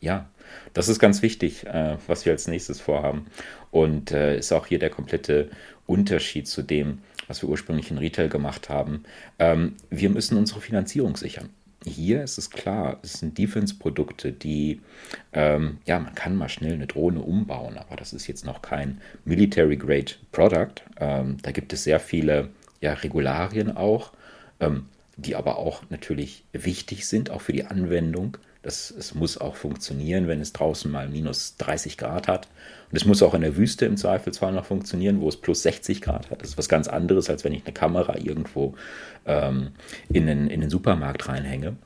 Ja, 0.00 0.28
das 0.74 0.88
ist 0.88 0.98
ganz 0.98 1.22
wichtig, 1.22 1.66
äh, 1.66 1.96
was 2.06 2.24
wir 2.24 2.32
als 2.32 2.46
nächstes 2.46 2.80
vorhaben. 2.80 3.26
Und 3.70 4.12
äh, 4.12 4.38
ist 4.38 4.52
auch 4.52 4.66
hier 4.66 4.78
der 4.78 4.90
komplette 4.90 5.50
Unterschied 5.86 6.46
zu 6.46 6.62
dem, 6.62 6.98
was 7.26 7.42
wir 7.42 7.48
ursprünglich 7.48 7.90
in 7.90 7.98
Retail 7.98 8.28
gemacht 8.28 8.68
haben. 8.68 9.04
Ähm, 9.38 9.76
wir 9.90 10.10
müssen 10.10 10.36
unsere 10.38 10.60
Finanzierung 10.60 11.16
sichern. 11.16 11.50
Hier 11.84 12.24
ist 12.24 12.38
es 12.38 12.50
klar, 12.50 12.98
es 13.02 13.14
sind 13.14 13.38
Defense-Produkte, 13.38 14.32
die, 14.32 14.80
ähm, 15.32 15.78
ja, 15.86 15.98
man 16.00 16.14
kann 16.14 16.34
mal 16.34 16.48
schnell 16.48 16.74
eine 16.74 16.88
Drohne 16.88 17.20
umbauen, 17.20 17.78
aber 17.78 17.94
das 17.94 18.12
ist 18.12 18.26
jetzt 18.26 18.44
noch 18.44 18.62
kein 18.62 19.00
Military-Grade 19.24 20.12
Product. 20.32 20.82
Ähm, 20.98 21.36
da 21.42 21.52
gibt 21.52 21.72
es 21.72 21.84
sehr 21.84 22.00
viele 22.00 22.50
ja, 22.80 22.94
Regularien 22.94 23.76
auch, 23.76 24.12
ähm, 24.60 24.86
die 25.16 25.36
aber 25.36 25.56
auch 25.56 25.82
natürlich 25.88 26.44
wichtig 26.52 27.06
sind, 27.06 27.30
auch 27.30 27.42
für 27.42 27.52
die 27.52 27.64
Anwendung. 27.64 28.38
Das, 28.62 28.90
es 28.90 29.14
muss 29.14 29.38
auch 29.38 29.54
funktionieren, 29.54 30.26
wenn 30.26 30.40
es 30.40 30.52
draußen 30.52 30.90
mal 30.90 31.08
minus 31.08 31.56
30 31.58 31.96
Grad 31.96 32.28
hat. 32.28 32.48
Und 32.90 32.96
es 32.96 33.04
muss 33.04 33.22
auch 33.22 33.34
in 33.34 33.42
der 33.42 33.56
Wüste 33.56 33.86
im 33.86 33.96
Zweifelsfall 33.96 34.52
noch 34.52 34.64
funktionieren, 34.64 35.20
wo 35.20 35.28
es 35.28 35.36
plus 35.36 35.62
60 35.62 36.00
Grad 36.00 36.30
hat. 36.30 36.42
Das 36.42 36.50
ist 36.50 36.58
was 36.58 36.68
ganz 36.68 36.88
anderes, 36.88 37.30
als 37.30 37.44
wenn 37.44 37.52
ich 37.52 37.64
eine 37.64 37.72
Kamera 37.72 38.16
irgendwo 38.16 38.74
ähm, 39.26 39.70
in, 40.08 40.26
den, 40.26 40.48
in 40.48 40.60
den 40.60 40.70
Supermarkt 40.70 41.28
reinhänge. 41.28 41.76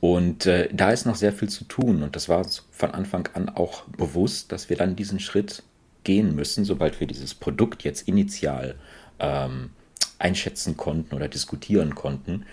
Und 0.00 0.46
äh, 0.46 0.68
da 0.72 0.90
ist 0.90 1.06
noch 1.06 1.14
sehr 1.14 1.32
viel 1.32 1.48
zu 1.48 1.64
tun. 1.64 2.02
Und 2.02 2.16
das 2.16 2.28
war 2.28 2.38
uns 2.38 2.66
von 2.70 2.90
Anfang 2.90 3.28
an 3.34 3.48
auch 3.48 3.84
bewusst, 3.84 4.52
dass 4.52 4.68
wir 4.68 4.76
dann 4.76 4.96
diesen 4.96 5.20
Schritt 5.20 5.62
gehen 6.04 6.34
müssen, 6.34 6.64
sobald 6.64 7.00
wir 7.00 7.06
dieses 7.06 7.34
Produkt 7.34 7.82
jetzt 7.82 8.06
initial 8.08 8.74
ähm, 9.18 9.70
einschätzen 10.18 10.76
konnten 10.76 11.14
oder 11.14 11.28
diskutieren 11.28 11.94
konnten, 11.94 12.44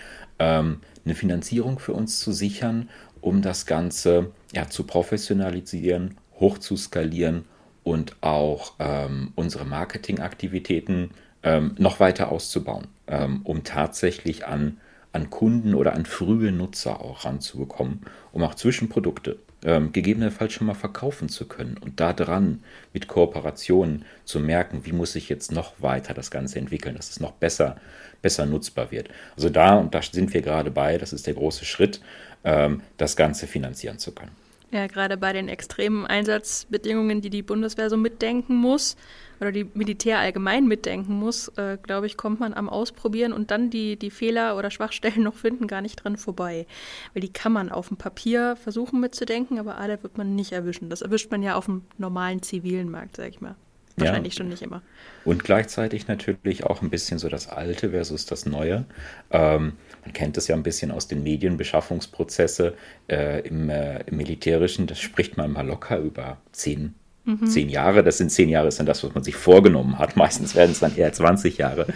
ähm, 0.42 0.82
eine 1.06 1.14
Finanzierung 1.14 1.78
für 1.78 1.94
uns 1.94 2.20
zu 2.20 2.32
sichern, 2.32 2.90
um 3.22 3.44
das 3.44 3.68
Ganze 3.68 4.32
ja, 4.54 4.68
zu 4.68 4.84
professionalisieren, 4.84 6.18
hoch 6.40 6.58
zu 6.58 6.76
skalieren 6.76 7.46
und 7.84 8.16
auch 8.22 8.74
ähm, 8.80 9.34
unsere 9.36 9.66
Marketingaktivitäten 9.66 11.12
ähm, 11.44 11.76
noch 11.78 12.00
weiter 12.00 12.32
auszubauen, 12.32 12.88
ähm, 13.08 13.42
um 13.44 13.64
tatsächlich 13.64 14.48
an, 14.48 14.78
an 15.14 15.30
Kunden 15.30 15.76
oder 15.76 15.94
an 15.94 16.06
frühe 16.06 16.52
Nutzer 16.52 17.02
auch 17.02 17.26
ranzubekommen, 17.26 18.02
um 18.32 18.44
auch 18.44 18.56
Zwischenprodukte 18.56 19.38
ähm, 19.64 19.92
gegebenenfalls 19.92 20.54
schon 20.54 20.68
mal 20.68 20.74
verkaufen 20.74 21.30
zu 21.30 21.48
können 21.48 21.78
und 21.78 22.00
da 22.00 22.14
dran 22.14 22.64
mit 22.94 23.08
Kooperationen 23.08 24.06
zu 24.26 24.40
merken, 24.40 24.86
wie 24.86 24.92
muss 24.92 25.16
ich 25.16 25.30
jetzt 25.30 25.52
noch 25.52 25.74
weiter 25.80 26.14
das 26.14 26.32
Ganze 26.32 26.60
entwickeln, 26.60 26.96
dass 26.96 27.10
es 27.10 27.20
noch 27.20 27.34
besser, 27.34 27.78
besser 28.22 28.46
nutzbar 28.46 28.92
wird. 28.92 29.10
Also 29.36 29.50
da, 29.50 29.76
und 29.76 29.94
da 29.94 30.02
sind 30.02 30.34
wir 30.34 30.42
gerade 30.42 30.72
bei, 30.72 30.98
das 30.98 31.14
ist 31.14 31.28
der 31.28 31.36
große 31.36 31.66
Schritt, 31.66 32.02
ähm, 32.44 32.82
das 32.98 33.16
Ganze 33.16 33.48
finanzieren 33.48 34.00
zu 34.00 34.14
können. 34.14 34.41
Ja, 34.72 34.88
gerade 34.88 35.18
bei 35.18 35.34
den 35.34 35.50
extremen 35.50 36.06
Einsatzbedingungen, 36.06 37.20
die 37.20 37.30
die 37.30 37.42
Bundeswehr 37.42 37.90
so 37.90 37.98
mitdenken 37.98 38.56
muss 38.56 38.96
oder 39.42 39.52
die 39.52 39.66
Militär 39.74 40.20
allgemein 40.20 40.66
mitdenken 40.66 41.14
muss, 41.14 41.50
äh, 41.58 41.78
glaube 41.84 42.08
ich, 42.08 42.16
kommt 42.16 42.40
man 42.40 42.54
am 42.54 42.70
Ausprobieren 42.70 43.34
und 43.34 43.52
dann 43.52 43.70
die, 43.70 43.98
die 43.98 44.12
Fehler 44.12 44.58
oder 44.58 44.72
Schwachstellen 44.72 45.24
noch 45.24 45.36
finden 45.36 45.68
gar 45.68 45.82
nicht 45.82 45.98
dran 45.98 46.16
vorbei. 46.16 46.66
Weil 47.14 47.22
die 47.22 47.34
kann 47.34 47.52
man 47.52 47.70
auf 47.70 47.90
dem 47.90 47.98
Papier 47.98 48.56
versuchen 48.56 49.02
mitzudenken, 49.02 49.60
aber 49.60 49.78
alle 49.78 50.02
wird 50.04 50.18
man 50.18 50.36
nicht 50.36 50.54
erwischen. 50.54 50.90
Das 50.90 51.02
erwischt 51.02 51.32
man 51.32 51.44
ja 51.44 51.56
auf 51.56 51.66
dem 51.66 51.84
normalen 51.98 52.42
zivilen 52.42 52.90
Markt, 52.90 53.18
sag 53.18 53.28
ich 53.28 53.42
mal. 53.42 53.56
Wahrscheinlich 53.98 54.34
ja. 54.34 54.38
schon 54.38 54.50
nicht 54.50 54.62
immer. 54.62 54.82
Und 55.26 55.44
gleichzeitig 55.44 56.08
natürlich 56.08 56.66
auch 56.66 56.82
ein 56.82 56.90
bisschen 56.90 57.20
so 57.20 57.30
das 57.30 57.48
Alte 57.48 57.92
versus 57.92 58.26
das 58.26 58.46
Neue. 58.46 58.86
Ähm, 59.30 59.74
man 60.04 60.14
kennt 60.14 60.38
es 60.38 60.48
ja 60.48 60.56
ein 60.56 60.64
bisschen 60.64 60.92
aus 60.92 61.08
den 61.08 61.24
Medienbeschaffungsprozesse 61.24 62.76
äh, 63.10 63.48
im, 63.48 63.70
äh, 63.70 64.02
im 64.02 64.18
Militärischen. 64.18 64.88
Das 64.88 65.00
spricht 65.00 65.38
man 65.38 65.52
mal 65.52 65.66
locker 65.68 65.98
über 66.00 66.38
zehn 66.52 66.96
Mhm. 67.24 67.46
Zehn 67.46 67.70
Jahre, 67.70 68.04
das 68.04 68.18
sind 68.18 68.32
zehn 68.32 68.50
Jahre, 68.50 68.68
ist 68.68 68.80
dann 68.80 68.86
das, 68.86 69.04
was 69.04 69.14
man 69.14 69.24
sich 69.24 69.36
vorgenommen 69.36 70.00
hat. 70.00 70.16
Meistens 70.16 70.56
werden 70.56 70.72
es 70.72 70.80
dann 70.80 70.96
eher 70.96 71.14
20 71.14 71.58
Jahre. 71.58 71.88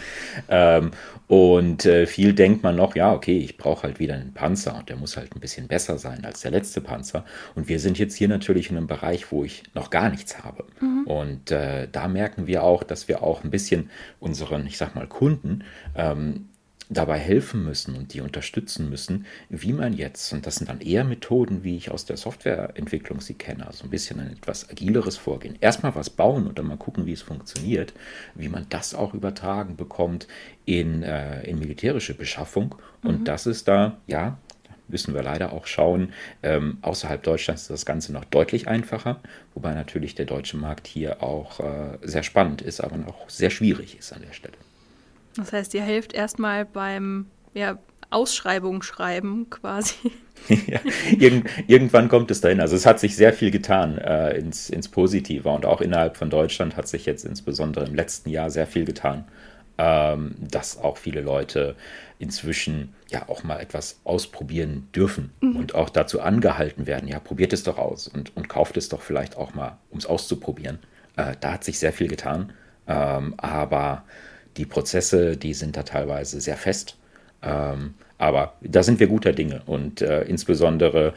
Ähm, 0.49 0.91
und 1.27 1.85
äh, 1.85 2.05
viel 2.05 2.33
denkt 2.33 2.61
man 2.61 2.75
noch, 2.75 2.95
ja, 2.95 3.11
okay, 3.11 3.39
ich 3.39 3.57
brauche 3.57 3.83
halt 3.83 3.99
wieder 3.99 4.13
einen 4.13 4.33
Panzer 4.33 4.75
und 4.77 4.89
der 4.89 4.97
muss 4.97 5.17
halt 5.17 5.35
ein 5.35 5.39
bisschen 5.39 5.67
besser 5.67 5.97
sein 5.97 6.23
als 6.23 6.41
der 6.41 6.51
letzte 6.51 6.81
Panzer. 6.81 7.25
Und 7.55 7.67
wir 7.67 7.79
sind 7.79 7.97
jetzt 7.97 8.15
hier 8.15 8.27
natürlich 8.27 8.69
in 8.69 8.77
einem 8.77 8.87
Bereich, 8.87 9.31
wo 9.31 9.43
ich 9.43 9.63
noch 9.73 9.89
gar 9.89 10.09
nichts 10.09 10.43
habe. 10.43 10.65
Mhm. 10.79 11.03
Und 11.05 11.51
äh, 11.51 11.87
da 11.91 12.07
merken 12.07 12.45
wir 12.45 12.63
auch, 12.63 12.83
dass 12.83 13.07
wir 13.07 13.23
auch 13.23 13.43
ein 13.43 13.49
bisschen 13.49 13.89
unseren, 14.19 14.67
ich 14.67 14.77
sag 14.77 14.93
mal, 14.93 15.07
Kunden 15.07 15.63
ähm, 15.95 16.49
dabei 16.89 17.17
helfen 17.17 17.63
müssen 17.63 17.95
und 17.95 18.13
die 18.13 18.21
unterstützen 18.21 18.89
müssen, 18.89 19.25
wie 19.49 19.73
man 19.73 19.93
jetzt, 19.93 20.31
und 20.33 20.45
das 20.45 20.55
sind 20.55 20.69
dann 20.69 20.81
eher 20.81 21.03
Methoden, 21.03 21.63
wie 21.63 21.77
ich 21.77 21.91
aus 21.91 22.05
der 22.05 22.17
Softwareentwicklung 22.17 23.21
sie 23.21 23.33
kenne, 23.33 23.65
also 23.65 23.85
ein 23.85 23.89
bisschen 23.89 24.19
ein 24.19 24.31
etwas 24.31 24.69
agileres 24.69 25.17
Vorgehen. 25.17 25.57
Erstmal 25.61 25.95
was 25.95 26.09
bauen 26.09 26.47
und 26.47 26.59
dann 26.59 26.67
mal 26.67 26.77
gucken, 26.77 27.05
wie 27.05 27.13
es 27.13 27.21
funktioniert, 27.21 27.93
wie 28.35 28.49
man 28.49 28.67
das 28.69 28.93
auch 28.93 29.13
übertragen 29.13 29.75
bekommt 29.75 30.27
in, 30.65 31.03
äh, 31.03 31.43
in 31.43 31.59
militärische 31.59 32.13
Beschaffung. 32.13 32.75
Und 33.03 33.21
mhm. 33.21 33.25
das 33.25 33.47
ist 33.47 33.67
da, 33.67 33.97
ja, 34.07 34.37
müssen 34.87 35.13
wir 35.13 35.23
leider 35.23 35.53
auch 35.53 35.65
schauen. 35.65 36.13
Ähm, 36.43 36.77
außerhalb 36.81 37.23
Deutschlands 37.23 37.63
ist 37.63 37.71
das 37.71 37.85
Ganze 37.85 38.13
noch 38.13 38.25
deutlich 38.25 38.67
einfacher, 38.67 39.19
wobei 39.53 39.73
natürlich 39.73 40.15
der 40.15 40.25
deutsche 40.25 40.57
Markt 40.57 40.87
hier 40.87 41.23
auch 41.23 41.59
äh, 41.59 41.97
sehr 42.03 42.23
spannend 42.23 42.61
ist, 42.61 42.81
aber 42.81 42.95
auch 43.07 43.29
sehr 43.29 43.49
schwierig 43.49 43.97
ist 43.97 44.13
an 44.13 44.21
der 44.21 44.33
Stelle. 44.33 44.57
Das 45.37 45.51
heißt, 45.51 45.73
ihr 45.73 45.81
helft 45.81 46.13
erstmal 46.13 46.65
beim 46.65 47.27
ja, 47.53 47.77
Ausschreibung 48.09 48.81
schreiben 48.81 49.49
quasi. 49.49 50.11
ja, 50.67 50.79
irgend, 51.17 51.49
irgendwann 51.67 52.09
kommt 52.09 52.31
es 52.31 52.41
dahin. 52.41 52.61
Also 52.61 52.75
es 52.75 52.85
hat 52.85 52.99
sich 52.99 53.15
sehr 53.15 53.33
viel 53.33 53.51
getan 53.51 53.97
äh, 53.97 54.37
ins, 54.37 54.69
ins 54.69 54.87
Positive 54.87 55.49
und 55.49 55.65
auch 55.65 55.81
innerhalb 55.81 56.17
von 56.17 56.29
Deutschland 56.29 56.77
hat 56.77 56.87
sich 56.87 57.05
jetzt 57.05 57.25
insbesondere 57.25 57.85
im 57.85 57.95
letzten 57.95 58.29
Jahr 58.29 58.49
sehr 58.49 58.67
viel 58.67 58.85
getan, 58.85 59.25
ähm, 59.77 60.35
dass 60.39 60.77
auch 60.77 60.97
viele 60.97 61.21
Leute 61.21 61.75
inzwischen 62.19 62.93
ja 63.09 63.27
auch 63.27 63.43
mal 63.43 63.59
etwas 63.59 63.99
ausprobieren 64.03 64.87
dürfen 64.95 65.31
mhm. 65.41 65.57
und 65.57 65.75
auch 65.75 65.89
dazu 65.89 66.21
angehalten 66.21 66.87
werden. 66.87 67.07
Ja, 67.07 67.19
probiert 67.19 67.53
es 67.53 67.63
doch 67.63 67.77
aus 67.77 68.07
und, 68.07 68.35
und 68.35 68.47
kauft 68.47 68.77
es 68.77 68.89
doch 68.89 69.01
vielleicht 69.01 69.37
auch 69.37 69.53
mal, 69.53 69.77
um 69.89 69.97
es 69.97 70.05
auszuprobieren. 70.05 70.79
Äh, 71.17 71.35
da 71.39 71.53
hat 71.53 71.63
sich 71.63 71.79
sehr 71.79 71.93
viel 71.93 72.07
getan, 72.07 72.53
ähm, 72.87 73.33
aber 73.37 74.03
die 74.57 74.65
Prozesse, 74.65 75.37
die 75.37 75.53
sind 75.53 75.77
da 75.77 75.83
teilweise 75.83 76.41
sehr 76.41 76.57
fest. 76.57 76.97
Ähm, 77.41 77.95
aber 78.17 78.53
da 78.61 78.81
sind 78.81 78.99
wir 78.99 79.07
guter 79.07 79.33
Dinge 79.33 79.61
und 79.65 80.01
äh, 80.01 80.23
insbesondere 80.23 81.13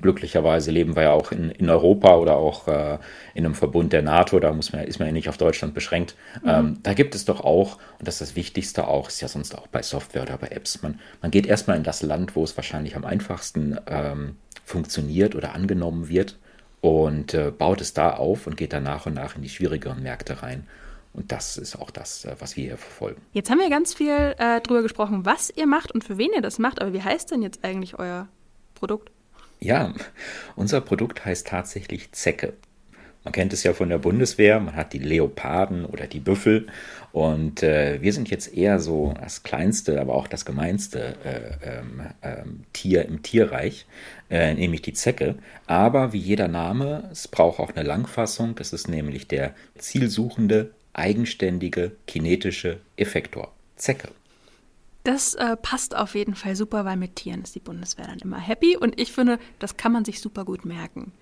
glücklicherweise 0.00 0.70
leben 0.70 0.96
wir 0.96 1.04
ja 1.04 1.12
auch 1.12 1.32
in, 1.32 1.50
in 1.50 1.68
Europa 1.70 2.16
oder 2.16 2.36
auch 2.36 2.68
äh, 2.68 2.98
in 3.34 3.44
einem 3.44 3.54
Verbund 3.54 3.92
der 3.92 4.02
NATO, 4.02 4.38
da 4.38 4.52
muss 4.52 4.72
man, 4.72 4.84
ist 4.84 4.98
man 4.98 5.08
ja 5.08 5.12
nicht 5.12 5.28
auf 5.28 5.38
Deutschland 5.38 5.74
beschränkt. 5.74 6.14
Mhm. 6.42 6.48
Ähm, 6.48 6.78
da 6.82 6.94
gibt 6.94 7.14
es 7.14 7.24
doch 7.24 7.40
auch, 7.40 7.78
und 7.98 8.06
das 8.06 8.20
ist 8.20 8.30
das 8.30 8.36
Wichtigste 8.36 8.86
auch, 8.86 9.08
ist 9.08 9.20
ja 9.20 9.28
sonst 9.28 9.56
auch 9.56 9.66
bei 9.66 9.82
Software 9.82 10.22
oder 10.22 10.36
bei 10.36 10.48
Apps, 10.48 10.82
man, 10.82 11.00
man 11.22 11.30
geht 11.30 11.46
erstmal 11.46 11.76
in 11.76 11.84
das 11.84 12.02
Land, 12.02 12.36
wo 12.36 12.44
es 12.44 12.56
wahrscheinlich 12.56 12.96
am 12.96 13.04
einfachsten 13.04 13.78
ähm, 13.86 14.36
funktioniert 14.64 15.34
oder 15.34 15.54
angenommen 15.54 16.08
wird 16.08 16.36
und 16.80 17.34
äh, 17.34 17.50
baut 17.50 17.80
es 17.80 17.94
da 17.94 18.10
auf 18.10 18.46
und 18.46 18.56
geht 18.56 18.72
dann 18.72 18.84
nach 18.84 19.06
und 19.06 19.14
nach 19.14 19.36
in 19.36 19.42
die 19.42 19.48
schwierigeren 19.48 20.02
Märkte 20.02 20.42
rein. 20.42 20.66
Und 21.12 21.32
das 21.32 21.56
ist 21.56 21.76
auch 21.76 21.90
das, 21.90 22.24
äh, 22.24 22.36
was 22.38 22.56
wir 22.56 22.64
hier 22.64 22.78
verfolgen. 22.78 23.20
Jetzt 23.32 23.50
haben 23.50 23.58
wir 23.58 23.70
ganz 23.70 23.94
viel 23.94 24.34
äh, 24.38 24.60
drüber 24.60 24.82
gesprochen, 24.82 25.24
was 25.24 25.50
ihr 25.50 25.66
macht 25.66 25.92
und 25.92 26.04
für 26.04 26.18
wen 26.18 26.32
ihr 26.34 26.42
das 26.42 26.58
macht. 26.58 26.80
Aber 26.80 26.92
wie 26.92 27.02
heißt 27.02 27.30
denn 27.30 27.42
jetzt 27.42 27.64
eigentlich 27.64 27.98
euer 27.98 28.28
Produkt? 28.74 29.10
Ja, 29.60 29.92
unser 30.54 30.80
Produkt 30.80 31.24
heißt 31.24 31.46
tatsächlich 31.48 32.12
Zecke. 32.12 32.54
Man 33.24 33.32
kennt 33.32 33.52
es 33.52 33.64
ja 33.64 33.74
von 33.74 33.88
der 33.88 33.98
Bundeswehr, 33.98 34.60
man 34.60 34.76
hat 34.76 34.92
die 34.92 35.00
Leoparden 35.00 35.84
oder 35.84 36.06
die 36.06 36.20
Büffel 36.20 36.68
und 37.12 37.62
äh, 37.62 38.00
wir 38.00 38.12
sind 38.12 38.30
jetzt 38.30 38.54
eher 38.54 38.78
so 38.78 39.12
das 39.20 39.42
kleinste, 39.42 40.00
aber 40.00 40.14
auch 40.14 40.28
das 40.28 40.44
gemeinste 40.44 41.16
äh, 41.24 41.78
ähm, 41.78 42.02
ähm, 42.22 42.64
Tier 42.72 43.04
im 43.06 43.22
Tierreich, 43.22 43.86
äh, 44.30 44.54
nämlich 44.54 44.82
die 44.82 44.92
Zecke. 44.92 45.34
Aber 45.66 46.12
wie 46.12 46.18
jeder 46.18 46.48
Name, 46.48 47.08
es 47.10 47.28
braucht 47.28 47.58
auch 47.58 47.74
eine 47.74 47.86
Langfassung, 47.86 48.54
es 48.60 48.72
ist 48.72 48.88
nämlich 48.88 49.26
der 49.26 49.52
zielsuchende 49.76 50.70
eigenständige 50.98 51.92
kinetische 52.06 52.80
Effektor. 52.96 53.52
Zecke. 53.76 54.08
Das 55.04 55.34
äh, 55.34 55.56
passt 55.56 55.96
auf 55.96 56.14
jeden 56.14 56.34
Fall 56.34 56.56
super, 56.56 56.84
weil 56.84 56.96
mit 56.96 57.16
Tieren 57.16 57.42
ist 57.42 57.54
die 57.54 57.60
Bundeswehr 57.60 58.06
dann 58.06 58.18
immer 58.18 58.38
happy 58.38 58.76
und 58.76 59.00
ich 59.00 59.12
finde, 59.12 59.38
das 59.58 59.76
kann 59.76 59.92
man 59.92 60.04
sich 60.04 60.20
super 60.20 60.44
gut 60.44 60.64
merken. 60.64 61.12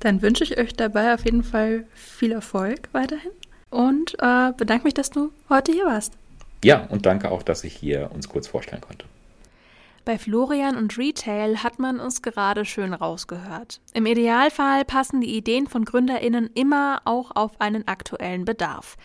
Dann 0.00 0.22
wünsche 0.22 0.44
ich 0.44 0.58
euch 0.58 0.74
dabei 0.74 1.14
auf 1.14 1.24
jeden 1.24 1.42
Fall 1.42 1.86
viel 1.94 2.32
Erfolg 2.32 2.88
weiterhin 2.92 3.32
und 3.70 4.14
äh, 4.20 4.52
bedanke 4.56 4.84
mich, 4.84 4.94
dass 4.94 5.10
du 5.10 5.32
heute 5.48 5.72
hier 5.72 5.86
warst. 5.86 6.12
Ja, 6.62 6.84
und 6.86 7.06
danke 7.06 7.30
auch, 7.30 7.42
dass 7.42 7.64
ich 7.64 7.74
hier 7.74 8.10
uns 8.12 8.28
kurz 8.28 8.46
vorstellen 8.46 8.82
konnte. 8.82 9.06
Bei 10.04 10.18
Florian 10.18 10.76
und 10.76 10.98
Retail 10.98 11.62
hat 11.62 11.78
man 11.78 11.98
uns 11.98 12.20
gerade 12.20 12.66
schön 12.66 12.92
rausgehört. 12.92 13.80
Im 13.94 14.04
Idealfall 14.04 14.84
passen 14.84 15.22
die 15.22 15.34
Ideen 15.34 15.66
von 15.66 15.86
Gründerinnen 15.86 16.50
immer 16.54 17.00
auch 17.06 17.30
auf 17.34 17.58
einen 17.58 17.88
aktuellen 17.88 18.44
Bedarf. 18.44 18.96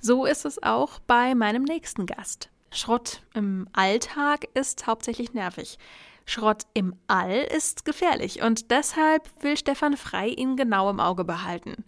So 0.00 0.26
ist 0.26 0.44
es 0.44 0.62
auch 0.62 0.98
bei 0.98 1.34
meinem 1.34 1.62
nächsten 1.62 2.04
Gast. 2.04 2.50
Schrott 2.70 3.22
im 3.32 3.66
Alltag 3.72 4.46
ist 4.52 4.86
hauptsächlich 4.86 5.32
nervig. 5.32 5.78
Schrott 6.26 6.64
im 6.74 6.96
All 7.06 7.46
ist 7.56 7.86
gefährlich 7.86 8.42
und 8.42 8.70
deshalb 8.70 9.28
will 9.42 9.56
Stefan 9.56 9.96
Frei 9.96 10.28
ihn 10.28 10.56
genau 10.56 10.90
im 10.90 11.00
Auge 11.00 11.24
behalten. 11.24 11.84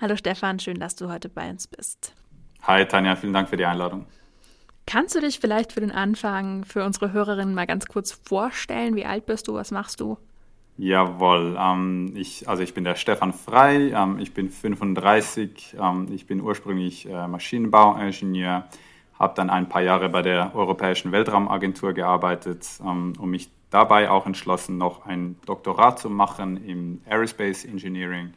Hallo 0.00 0.16
Stefan, 0.16 0.58
schön, 0.58 0.80
dass 0.80 0.96
du 0.96 1.08
heute 1.08 1.28
bei 1.28 1.48
uns 1.48 1.68
bist. 1.68 2.12
Hi 2.62 2.84
Tanja, 2.86 3.14
vielen 3.14 3.32
Dank 3.32 3.48
für 3.48 3.56
die 3.56 3.66
Einladung. 3.66 4.06
Kannst 4.86 5.14
du 5.14 5.20
dich 5.20 5.40
vielleicht 5.40 5.72
für 5.72 5.80
den 5.80 5.90
Anfang 5.90 6.64
für 6.64 6.84
unsere 6.84 7.12
Hörerinnen 7.12 7.54
mal 7.54 7.66
ganz 7.66 7.86
kurz 7.86 8.12
vorstellen? 8.12 8.96
Wie 8.96 9.06
alt 9.06 9.26
bist 9.26 9.48
du? 9.48 9.54
Was 9.54 9.70
machst 9.70 10.00
du? 10.00 10.18
Jawohl, 10.76 11.56
ähm, 11.58 12.12
ich, 12.16 12.48
also 12.48 12.62
ich 12.62 12.74
bin 12.74 12.82
der 12.82 12.96
Stefan 12.96 13.32
Frei, 13.32 13.92
ähm, 13.94 14.18
ich 14.18 14.34
bin 14.34 14.50
35, 14.50 15.76
ähm, 15.80 16.08
ich 16.12 16.26
bin 16.26 16.40
ursprünglich 16.40 17.08
äh, 17.08 17.28
Maschinenbauingenieur, 17.28 18.64
habe 19.16 19.34
dann 19.36 19.50
ein 19.50 19.68
paar 19.68 19.82
Jahre 19.82 20.08
bei 20.08 20.22
der 20.22 20.54
Europäischen 20.56 21.12
Weltraumagentur 21.12 21.92
gearbeitet 21.92 22.66
ähm, 22.80 23.12
und 23.18 23.30
mich 23.30 23.50
dabei 23.70 24.10
auch 24.10 24.26
entschlossen, 24.26 24.76
noch 24.76 25.06
ein 25.06 25.36
Doktorat 25.46 26.00
zu 26.00 26.10
machen 26.10 26.56
im 26.66 27.00
Aerospace 27.08 27.64
Engineering. 27.66 28.32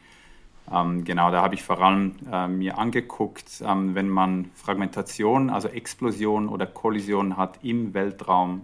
Ähm, 0.72 1.04
genau, 1.04 1.32
da 1.32 1.42
habe 1.42 1.56
ich 1.56 1.64
vor 1.64 1.80
allem 1.82 2.16
äh, 2.32 2.48
mir 2.48 2.78
angeguckt, 2.78 3.64
ähm, 3.66 3.96
wenn 3.96 4.10
man 4.10 4.52
Fragmentation, 4.54 5.50
also 5.50 5.68
Explosion 5.68 6.50
oder 6.50 6.66
Kollision 6.66 7.38
hat 7.38 7.60
im 7.64 7.94
Weltraum 7.94 8.62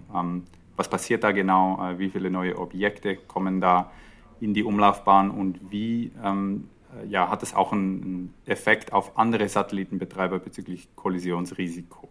was 0.76 0.90
passiert 0.90 1.24
da 1.24 1.32
genau, 1.32 1.84
äh, 1.86 2.00
wie 2.00 2.10
viele 2.10 2.30
neue 2.30 2.58
Objekte 2.58 3.16
kommen 3.16 3.62
da 3.62 3.92
in 4.40 4.54
die 4.54 4.64
Umlaufbahn 4.64 5.32
und 5.32 5.72
wie 5.72 6.12
ähm, 6.24 6.70
äh, 7.02 7.08
ja, 7.08 7.30
hat 7.30 7.44
es 7.44 7.54
auch 7.54 7.72
einen 7.72 8.34
Effekt 8.46 8.92
auf 8.92 9.18
andere 9.18 9.48
Satellitenbetreiber 9.48 10.40
bezüglich 10.40 10.90
Kollisionsrisiko. 10.96 12.10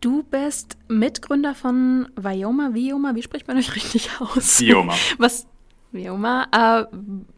Du 0.00 0.22
bist 0.22 0.76
Mitgründer 0.88 1.54
von 1.54 2.08
Vioma, 2.16 2.74
Vioma, 2.74 3.14
wie 3.14 3.22
spricht 3.22 3.48
man 3.48 3.56
euch 3.56 3.74
richtig 3.74 4.10
aus? 4.20 4.60
Vioma. 4.60 4.94
Was, 5.18 5.48
Vioma, 5.96 6.46
äh, 6.52 6.84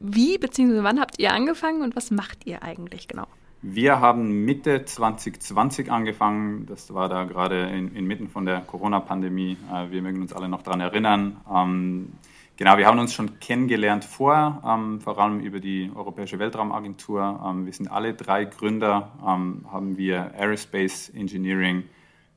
wie 0.00 0.38
bzw. 0.38 0.83
wann 0.83 1.00
habt 1.00 1.19
ihr 1.19 1.33
angefangen 1.33 1.83
und 1.83 1.97
was 1.97 2.11
macht 2.11 2.47
ihr 2.47 2.62
eigentlich 2.62 3.09
genau? 3.09 3.27
Wir 3.61 4.00
haben 4.00 4.45
Mitte 4.45 4.85
2020 4.85 5.91
angefangen. 5.91 6.67
Das 6.67 6.95
war 6.95 7.09
da 7.09 7.25
gerade 7.25 7.62
in, 7.62 7.95
inmitten 7.97 8.29
von 8.29 8.47
der 8.47 8.61
Corona-Pandemie. 8.61 9.57
Äh, 9.73 9.91
wir 9.91 10.00
mögen 10.00 10.23
uns 10.23 10.33
alle 10.33 10.49
noch 10.49 10.62
daran 10.62 10.81
erinnern. 10.81 11.38
Ähm, 11.53 12.12
genau, 12.57 12.79
wir 12.79 12.87
haben 12.87 13.00
uns 13.00 13.15
schon 13.15 13.41
kennengelernt 13.41 14.05
vorher, 14.05 14.62
ähm, 14.65 15.00
vor 15.00 15.19
allem 15.19 15.41
über 15.41 15.59
die 15.59 15.91
Europäische 15.93 16.38
Weltraumagentur. 16.38 17.41
Ähm, 17.45 17.67
wir 17.67 17.73
sind 17.73 17.91
alle 17.91 18.15
drei 18.15 18.45
Gründer, 18.45 19.11
ähm, 19.27 19.67
haben 19.73 19.99
wir 19.99 20.35
Aerospace 20.38 21.09
Engineering 21.09 21.83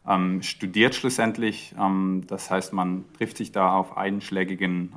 ähm, 0.07 0.41
studiert 0.41 0.95
schlussendlich. 0.95 1.73
Ähm, 1.79 2.23
das 2.27 2.49
heißt, 2.49 2.73
man 2.73 3.05
trifft 3.17 3.37
sich 3.37 3.51
da 3.51 3.75
auf 3.75 3.97
einschlägigen 3.97 4.93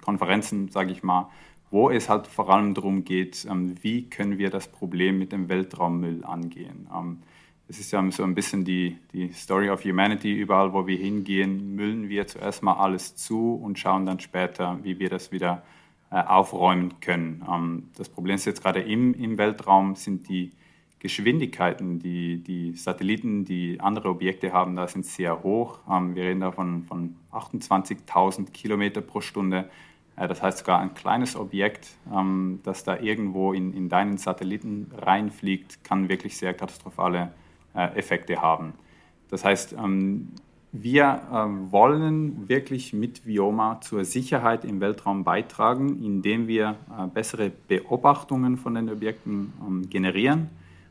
Konferenzen, 0.00 0.68
sage 0.68 0.92
ich 0.92 1.02
mal 1.02 1.30
wo 1.70 1.90
es 1.90 2.08
halt 2.08 2.26
vor 2.26 2.48
allem 2.50 2.74
darum 2.74 3.04
geht, 3.04 3.46
ähm, 3.50 3.74
wie 3.82 4.08
können 4.08 4.38
wir 4.38 4.50
das 4.50 4.68
Problem 4.68 5.18
mit 5.18 5.32
dem 5.32 5.48
Weltraummüll 5.48 6.24
angehen. 6.24 6.88
Ähm, 6.94 7.18
es 7.68 7.80
ist 7.80 7.90
ja 7.90 8.10
so 8.12 8.22
ein 8.22 8.36
bisschen 8.36 8.64
die, 8.64 8.96
die 9.12 9.32
Story 9.32 9.70
of 9.70 9.84
Humanity. 9.84 10.32
Überall, 10.32 10.72
wo 10.72 10.86
wir 10.86 10.96
hingehen, 10.96 11.74
müllen 11.74 12.08
wir 12.08 12.28
zuerst 12.28 12.62
mal 12.62 12.74
alles 12.74 13.16
zu 13.16 13.54
und 13.54 13.78
schauen 13.78 14.06
dann 14.06 14.20
später, 14.20 14.78
wie 14.84 15.00
wir 15.00 15.10
das 15.10 15.32
wieder 15.32 15.64
äh, 16.12 16.22
aufräumen 16.22 17.00
können. 17.00 17.44
Ähm, 17.50 17.90
das 17.96 18.08
Problem 18.08 18.36
ist 18.36 18.44
jetzt 18.44 18.62
gerade 18.62 18.80
im, 18.80 19.14
im 19.14 19.36
Weltraum, 19.36 19.96
sind 19.96 20.28
die 20.28 20.52
Geschwindigkeiten, 20.98 21.98
die 21.98 22.42
die 22.42 22.72
Satelliten, 22.72 23.44
die 23.44 23.78
andere 23.80 24.08
Objekte 24.08 24.52
haben, 24.52 24.76
da 24.76 24.88
sind 24.88 25.04
sehr 25.04 25.42
hoch. 25.42 25.80
Wir 25.86 26.24
reden 26.24 26.40
da 26.40 26.52
von, 26.52 26.84
von 26.84 27.16
28.000 27.32 28.50
Kilometer 28.50 29.02
pro 29.02 29.20
Stunde. 29.20 29.68
Das 30.16 30.42
heißt 30.42 30.58
sogar 30.58 30.80
ein 30.80 30.94
kleines 30.94 31.36
Objekt, 31.36 31.90
ähm, 32.10 32.60
das 32.62 32.84
da 32.84 32.98
irgendwo 32.98 33.52
in, 33.52 33.74
in 33.74 33.90
deinen 33.90 34.16
Satelliten 34.16 34.90
reinfliegt, 34.96 35.84
kann 35.84 36.08
wirklich 36.08 36.38
sehr 36.38 36.54
katastrophale 36.54 37.34
äh, 37.74 37.98
Effekte 37.98 38.40
haben. 38.40 38.72
Das 39.28 39.44
heißt, 39.44 39.74
ähm, 39.74 40.32
wir 40.72 41.22
äh, 41.30 41.72
wollen 41.72 42.48
wirklich 42.48 42.94
mit 42.94 43.26
Vioma 43.26 43.80
zur 43.82 44.04
Sicherheit 44.04 44.64
im 44.64 44.80
Weltraum 44.80 45.22
beitragen, 45.22 46.02
indem 46.02 46.48
wir 46.48 46.76
äh, 46.98 47.06
bessere 47.08 47.50
Beobachtungen 47.50 48.56
von 48.56 48.74
den 48.74 48.88
Objekten 48.88 49.52
ähm, 49.60 49.90
generieren. 49.90 50.48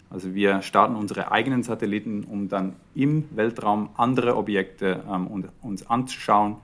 Also 0.10 0.34
wir 0.34 0.62
starten 0.62 0.96
unsere 0.96 1.32
eigenen 1.32 1.64
Satelliten, 1.64 2.24
um 2.24 2.48
dann 2.48 2.74
im 2.94 3.26
Weltraum 3.32 3.90
andere 3.96 4.38
Objekte 4.38 5.04
uns 5.62 5.90
anzuschauen 5.90 6.58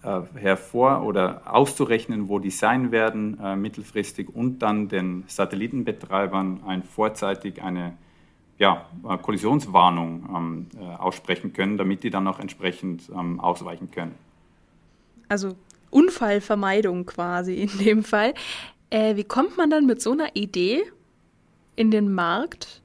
äh, 0.00 0.20
hervor 0.36 1.02
oder 1.02 1.42
auszurechnen, 1.44 2.28
wo 2.28 2.38
die 2.38 2.50
sein 2.50 2.92
werden 2.92 3.38
äh, 3.40 3.56
mittelfristig 3.56 4.28
und 4.32 4.60
dann 4.60 4.88
den 4.88 5.24
Satellitenbetreibern 5.26 6.60
ein 6.66 6.84
vorzeitig 6.84 7.62
eine 7.62 7.94
ja, 8.58 8.86
äh, 9.08 9.18
Kollisionswarnung 9.18 10.28
ähm, 10.34 10.66
äh, 10.80 10.84
aussprechen 10.84 11.52
können, 11.52 11.78
damit 11.78 12.04
die 12.04 12.10
dann 12.10 12.28
auch 12.28 12.38
entsprechend 12.38 13.10
ähm, 13.10 13.40
ausweichen 13.40 13.90
können. 13.90 14.14
Also 15.28 15.56
Unfallvermeidung 15.90 17.04
quasi 17.04 17.54
in 17.54 17.78
dem 17.78 18.04
Fall. 18.04 18.34
Äh, 18.90 19.16
wie 19.16 19.24
kommt 19.24 19.56
man 19.56 19.68
dann 19.68 19.86
mit 19.86 20.00
so 20.00 20.12
einer 20.12 20.34
Idee 20.34 20.84
in 21.78 21.90
den 21.90 22.12
Markt? 22.12 22.82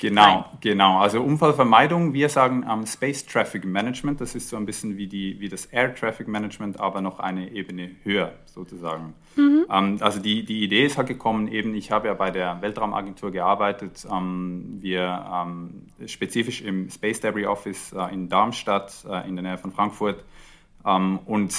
Genau, 0.00 0.22
Nein. 0.22 0.44
genau. 0.60 0.98
Also 0.98 1.20
Unfallvermeidung, 1.20 2.12
wir 2.12 2.28
sagen 2.28 2.64
ähm, 2.70 2.86
Space 2.86 3.26
Traffic 3.26 3.64
Management, 3.64 4.20
das 4.20 4.36
ist 4.36 4.48
so 4.48 4.56
ein 4.56 4.64
bisschen 4.64 4.96
wie, 4.96 5.08
die, 5.08 5.40
wie 5.40 5.48
das 5.48 5.66
Air 5.66 5.92
Traffic 5.94 6.28
Management, 6.28 6.78
aber 6.78 7.00
noch 7.00 7.18
eine 7.18 7.50
Ebene 7.50 7.90
höher 8.04 8.32
sozusagen. 8.44 9.14
Mhm. 9.34 9.66
Ähm, 9.68 9.98
also 10.00 10.20
die, 10.20 10.44
die 10.44 10.62
Idee 10.62 10.86
ist 10.86 10.98
halt 10.98 11.08
gekommen, 11.08 11.48
eben 11.48 11.74
ich 11.74 11.90
habe 11.90 12.08
ja 12.08 12.14
bei 12.14 12.30
der 12.30 12.62
Weltraumagentur 12.62 13.32
gearbeitet, 13.32 14.06
ähm, 14.10 14.78
wir 14.80 15.46
spezifisch 16.06 16.62
im 16.62 16.90
Space 16.90 17.20
Debris 17.20 17.46
Office 17.46 17.92
äh, 17.92 18.14
in 18.14 18.28
Darmstadt 18.28 19.04
äh, 19.08 19.28
in 19.28 19.34
der 19.34 19.42
Nähe 19.42 19.58
von 19.58 19.72
Frankfurt 19.72 20.24
und 20.84 21.52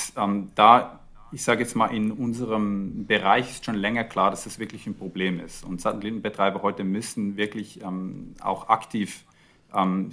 da 0.55 0.99
ich 1.31 1.43
sage 1.43 1.61
jetzt 1.61 1.75
mal, 1.75 1.87
in 1.87 2.11
unserem 2.11 3.05
Bereich 3.05 3.49
ist 3.51 3.65
schon 3.65 3.75
länger 3.75 4.03
klar, 4.03 4.31
dass 4.31 4.45
das 4.45 4.59
wirklich 4.59 4.87
ein 4.87 4.95
Problem 4.95 5.39
ist. 5.39 5.63
Und 5.63 5.81
Satellitenbetreiber 5.81 6.61
heute 6.61 6.83
müssen 6.83 7.37
wirklich 7.37 7.81
ähm, 7.83 8.33
auch 8.41 8.69
aktiv 8.69 9.25
ähm, 9.73 10.11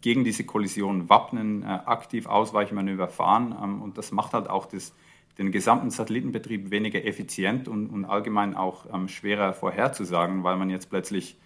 gegen 0.00 0.24
diese 0.24 0.44
Kollision 0.44 1.08
wappnen, 1.08 1.62
äh, 1.62 1.66
aktiv 1.66 2.26
Ausweichmanöver 2.26 3.08
fahren. 3.08 3.54
Ähm, 3.62 3.82
und 3.82 3.98
das 3.98 4.12
macht 4.12 4.32
halt 4.32 4.48
auch 4.48 4.66
das, 4.66 4.94
den 5.38 5.52
gesamten 5.52 5.90
Satellitenbetrieb 5.90 6.70
weniger 6.70 7.04
effizient 7.04 7.68
und, 7.68 7.88
und 7.88 8.04
allgemein 8.06 8.54
auch 8.54 8.86
ähm, 8.92 9.08
schwerer 9.08 9.52
vorherzusagen, 9.52 10.42
weil 10.42 10.56
man 10.56 10.70
jetzt 10.70 10.88
plötzlich 10.88 11.36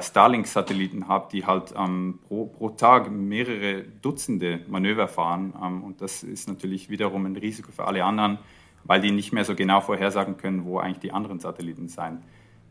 Starlink-Satelliten 0.00 1.08
hat, 1.08 1.32
die 1.32 1.46
halt 1.46 1.74
ähm, 1.76 2.18
pro, 2.28 2.46
pro, 2.46 2.70
Tag 2.70 3.10
mehrere 3.10 3.82
Dutzende 3.82 4.60
Manöver 4.68 5.08
fahren. 5.08 5.54
Ähm, 5.62 5.82
und 5.82 6.00
das 6.00 6.22
ist 6.22 6.48
natürlich 6.48 6.90
wiederum 6.90 7.24
ein 7.26 7.36
Risiko 7.36 7.72
für 7.72 7.86
alle 7.86 8.04
anderen, 8.04 8.38
weil 8.84 9.00
die 9.00 9.10
nicht 9.10 9.32
mehr 9.32 9.44
so 9.44 9.54
genau 9.54 9.80
vorhersagen 9.80 10.36
können, 10.36 10.64
wo 10.64 10.78
eigentlich 10.78 11.00
die 11.00 11.12
anderen 11.12 11.40
Satelliten 11.40 11.88
sein 11.88 12.22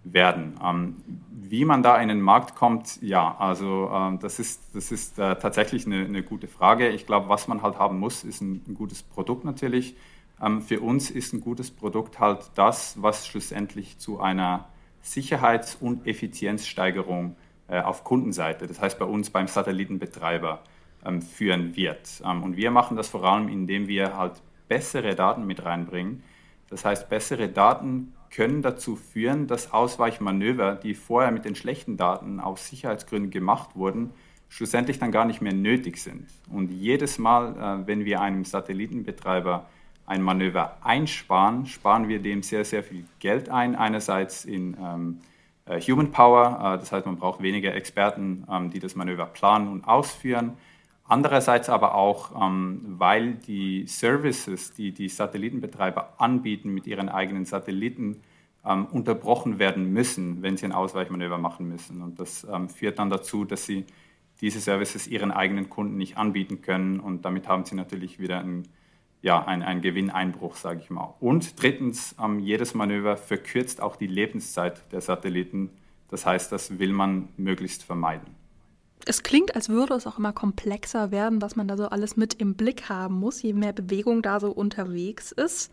werden. 0.03 0.60
Ähm, 0.63 0.97
wie 1.30 1.65
man 1.65 1.84
da 1.84 1.97
in 1.97 2.10
den 2.10 2.21
Markt 2.21 2.56
kommt, 2.56 3.01
ja, 3.01 3.36
also 3.39 3.89
äh, 3.91 4.17
das 4.19 4.39
ist, 4.39 4.75
das 4.75 4.91
ist 4.91 5.17
äh, 5.19 5.36
tatsächlich 5.38 5.86
eine, 5.86 6.06
eine, 6.06 6.23
gute 6.23 6.47
Frage. 6.47 6.89
Ich 6.89 7.06
glaube, 7.06 7.30
was 7.30 7.47
man 7.47 7.62
halt 7.62 7.80
haben 7.80 7.99
muss, 7.99 8.23
ist 8.23 8.41
ein, 8.41 8.63
ein 8.67 8.75
gutes 8.75 9.03
Produkt 9.03 9.43
natürlich. 9.43 9.95
Ähm, 10.41 10.62
für 10.62 10.82
uns 10.82 11.10
ist 11.10 11.34
ein 11.34 11.41
gutes 11.41 11.71
Produkt 11.71 12.19
halt 12.19 12.51
das, 12.56 13.01
was 13.01 13.27
schlussendlich 13.27 13.97
zu 13.97 14.19
einer 14.19 14.67
Sicherheits- 15.08 15.76
und 15.80 16.06
Effizienzsteigerung 16.06 17.38
äh, 17.70 17.80
auf 17.80 18.04
Kundenseite, 18.04 18.67
das 18.67 18.82
heißt 18.82 19.00
bei 19.00 19.06
uns 19.06 19.30
beim 19.30 19.48
Satellitenbetreiber, 19.48 20.60
ähm, 21.06 21.22
führen 21.22 21.76
wird. 21.76 22.22
Ähm, 22.26 22.43
und 22.43 22.58
wir 22.58 22.72
machen 22.72 22.98
das 22.98 23.08
vor 23.10 23.24
allem, 23.24 23.48
indem 23.48 23.88
wir 23.88 24.17
halt 24.17 24.41
bessere 24.67 25.15
Daten 25.15 25.48
mit 25.48 25.63
reinbringen. 25.63 26.24
Das 26.70 26.84
heißt, 26.84 27.08
bessere 27.08 27.48
Daten 27.48 28.13
können 28.30 28.62
dazu 28.62 28.98
führen, 28.98 29.48
dass 29.48 29.72
Ausweichmanöver, 29.72 30.76
die 30.76 30.93
vorher 30.93 31.32
mit 31.32 31.46
den 31.46 31.56
schlechten 31.56 31.96
Daten 31.96 32.41
aus 32.41 32.67
Sicherheitsgründen 32.67 33.32
gemacht 33.32 33.76
wurden, 33.76 34.12
schlussendlich 34.50 35.00
dann 35.00 35.13
gar 35.13 35.24
nicht 35.24 35.41
mehr 35.41 35.54
nötig 35.54 35.98
sind. 35.98 36.28
Und 36.52 36.70
jedes 36.70 37.17
Mal, 37.17 37.56
äh, 37.56 37.88
wenn 37.88 38.04
wir 38.04 38.20
einem 38.20 38.43
Satellitenbetreiber 38.43 39.67
ein 40.08 40.22
Manöver 40.24 40.78
einsparen, 40.82 41.67
sparen 41.67 42.08
wir 42.08 42.20
dem 42.20 42.41
sehr, 42.41 42.65
sehr 42.65 42.82
viel 42.82 43.06
Geld 43.20 43.50
ein. 43.50 43.76
Einerseits 43.76 44.46
in 44.46 44.76
ähm, 44.82 45.20
äh, 45.65 45.80
Human 45.82 46.12
Power, 46.12 46.60
äh, 46.76 46.80
das 46.80 46.91
heißt, 46.91 47.06
man 47.06 47.17
braucht 47.17 47.41
weniger 47.41 47.76
Experten, 47.76 48.48
ähm, 48.50 48.72
die 48.72 48.80
das 48.80 48.96
Manöver 48.96 49.26
planen 49.26 49.67
und 49.67 49.86
ausführen. 49.86 50.54
Andererseits 51.04 51.70
aber 51.70 51.96
auch, 51.96 52.32
ähm, 52.41 52.82
weil 52.98 53.36
die 53.36 53.86
Services, 53.86 54.74
die 54.74 54.93
die 54.93 55.10
Satellitenbetreiber 55.10 56.13
anbieten 56.17 56.74
mit 56.74 56.88
ihren 56.88 57.10
eigenen 57.10 57.46
Satelliten, 57.46 58.22
ähm, 58.65 58.86
unterbrochen 58.86 59.60
werden 59.60 59.91
müssen, 59.91 60.41
wenn 60.41 60.56
sie 60.56 60.65
ein 60.65 60.72
Ausweichmanöver 60.72 61.38
machen 61.38 61.67
müssen. 61.67 62.02
Und 62.02 62.20
das 62.20 62.46
ähm, 62.52 62.70
führt 62.70 63.00
dann 63.00 63.10
dazu, 63.10 63.43
dass 63.43 63.65
sie 63.65 63.86
diese 64.39 64.60
Services 64.62 65.08
ihren 65.08 65.32
eigenen 65.32 65.70
Kunden 65.70 65.98
nicht 65.98 66.17
anbieten 66.17 66.62
können. 66.62 67.00
Und 67.02 67.26
damit 67.26 67.48
haben 67.48 67.65
sie 67.65 67.76
natürlich 67.76 68.20
wieder 68.20 68.39
ein 68.39 68.63
ja, 69.21 69.45
ein, 69.45 69.63
ein 69.63 69.82
Gewinneinbruch, 69.82 70.56
sage 70.56 70.82
ich 70.84 70.89
mal. 70.89 71.15
Und 71.19 71.62
drittens, 71.62 72.15
ähm, 72.21 72.39
jedes 72.39 72.73
Manöver 72.73 73.17
verkürzt 73.17 73.82
auch 73.82 73.95
die 73.95 74.08
Lebenszeit 74.08 74.91
der 74.91 75.01
Satelliten. 75.01 75.71
Das 76.10 76.25
heißt, 76.25 76.51
das 76.51 76.80
will 76.80 76.93
man 76.93 77.30
möglichst 77.38 77.84
vermeiden. 77.84 78.36
Es 79.06 79.23
klingt, 79.23 79.56
als 79.56 79.69
würde 79.69 79.93
es 79.93 80.06
auch 80.06 80.17
immer 80.17 80.34
komplexer 80.34 81.12
werden, 81.12 81.41
was 81.41 81.56
man 81.56 81.67
da 81.67 81.77
so 81.77 81.88
alles 81.88 82.17
mit 82.17 82.36
im 82.36 82.56
Blick 82.56 82.89
haben 82.89 83.19
muss, 83.19 83.41
je 83.41 83.53
mehr 83.53 83.73
Bewegung 83.73 84.21
da 84.21 84.39
so 84.39 84.51
unterwegs 84.51 85.32
ist. 85.32 85.71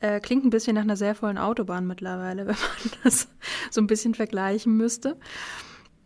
Äh, 0.00 0.20
klingt 0.20 0.44
ein 0.44 0.50
bisschen 0.50 0.76
nach 0.76 0.82
einer 0.82 0.96
sehr 0.96 1.14
vollen 1.14 1.38
Autobahn 1.38 1.86
mittlerweile, 1.86 2.46
wenn 2.46 2.54
man 2.54 2.92
das 3.04 3.28
so 3.70 3.80
ein 3.80 3.86
bisschen 3.86 4.14
vergleichen 4.14 4.76
müsste. 4.76 5.16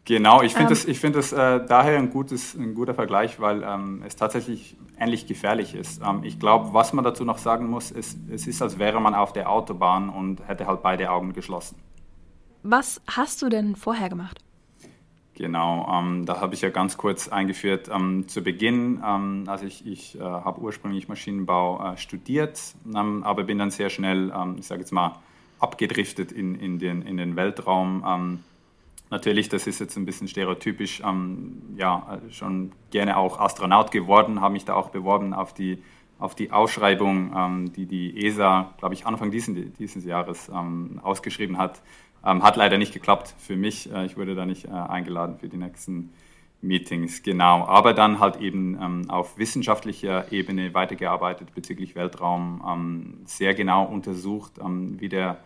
Genau, 0.05 0.43
ich 0.43 0.53
finde 0.53 0.65
ähm, 0.65 0.71
das, 0.71 0.85
ich 0.85 0.99
find 0.99 1.15
das 1.15 1.33
äh, 1.33 1.65
daher 1.65 1.99
ein, 1.99 2.11
gutes, 2.11 2.55
ein 2.55 2.75
guter 2.75 2.95
Vergleich, 2.95 3.39
weil 3.39 3.63
ähm, 3.63 4.03
es 4.05 4.17
tatsächlich 4.17 4.77
ähnlich 4.99 5.29
gefährlich 5.29 5.77
ist. 5.77 6.03
Ähm, 6.05 6.25
ich 6.25 6.41
glaube, 6.41 6.75
was 6.75 6.93
man 6.93 7.05
dazu 7.05 7.25
noch 7.25 7.39
sagen 7.39 7.69
muss, 7.69 7.93
ist, 7.93 8.19
es 8.29 8.49
ist, 8.49 8.61
als 8.63 8.81
wäre 8.81 9.01
man 9.01 9.15
auf 9.15 9.33
der 9.33 9.49
Autobahn 9.49 10.09
und 10.09 10.47
hätte 10.49 10.67
halt 10.67 10.83
beide 10.83 11.11
Augen 11.11 11.33
geschlossen. 11.33 11.77
Was 12.65 13.01
hast 13.07 13.43
du 13.43 13.49
denn 13.49 13.77
vorher 13.77 14.09
gemacht? 14.09 14.41
Genau, 15.35 15.89
ähm, 15.93 16.27
da 16.27 16.41
habe 16.41 16.55
ich 16.55 16.63
ja 16.63 16.71
ganz 16.71 16.97
kurz 16.97 17.29
eingeführt. 17.29 17.89
Ähm, 17.93 18.27
zu 18.27 18.43
Beginn, 18.43 19.01
ähm, 19.07 19.45
also 19.47 19.67
ich, 19.67 19.87
ich 19.87 20.19
äh, 20.19 20.21
habe 20.21 20.61
ursprünglich 20.61 21.09
Maschinenbau 21.09 21.93
äh, 21.93 21.97
studiert, 21.97 22.61
ähm, 22.93 23.23
aber 23.23 23.45
bin 23.45 23.59
dann 23.59 23.71
sehr 23.71 23.89
schnell, 23.89 24.33
ich 24.59 24.67
sage 24.67 24.81
jetzt 24.81 24.93
mal, 24.93 25.21
abgedriftet 25.61 26.33
in, 26.33 26.57
in, 26.57 26.81
den, 26.81 27.03
in 27.03 27.17
den 27.17 27.37
Weltraum 27.37 28.41
natürlich, 29.13 29.49
das 29.49 29.69
ist 29.69 29.79
jetzt 29.79 29.97
ein 29.97 30.05
bisschen 30.05 30.27
stereotypisch, 30.27 31.03
ähm, 31.07 31.63
ja, 31.77 32.19
schon 32.31 32.73
gerne 32.91 33.17
auch 33.17 33.39
Astronaut 33.39 33.93
geworden, 33.93 34.41
habe 34.41 34.55
mich 34.55 34.65
da 34.65 34.75
auch 34.75 34.89
beworben 34.89 35.35
auf 35.35 35.55
die, 35.55 35.81
auf 36.19 36.35
die 36.35 36.51
Ausschreibung, 36.51 37.33
ähm, 37.37 37.73
die 37.73 37.87
die 37.87 38.27
ESA, 38.27 38.75
glaube 38.79 38.95
ich, 38.95 39.07
Anfang 39.07 39.31
diesen, 39.31 39.75
dieses 39.75 40.05
Jahres 40.05 40.49
ähm, 40.49 40.99
ausgeschrieben 41.03 41.59
hat. 41.59 41.83
Ähm, 42.25 42.43
hat 42.43 42.57
leider 42.57 42.79
nicht 42.79 42.93
geklappt 42.93 43.35
für 43.39 43.57
mich. 43.57 43.93
Äh, 43.93 44.07
ich 44.07 44.17
wurde 44.17 44.35
da 44.35 44.47
nicht 44.47 44.65
äh, 44.65 44.71
eingeladen 44.71 45.37
für 45.39 45.49
die 45.49 45.57
nächsten 45.57 46.11
Meetings, 46.63 47.23
genau. 47.23 47.67
Aber 47.67 47.93
dann 47.93 48.19
halt 48.19 48.37
eben 48.37 48.79
ähm, 48.81 49.11
auf 49.11 49.37
wissenschaftlicher 49.37 50.33
Ebene 50.33 50.73
weitergearbeitet 50.73 51.55
bezüglich 51.55 51.97
Weltraum, 51.97 52.63
ähm, 52.67 53.15
sehr 53.25 53.55
genau 53.55 53.85
untersucht, 53.85 54.53
wie 54.63 55.09
der 55.09 55.39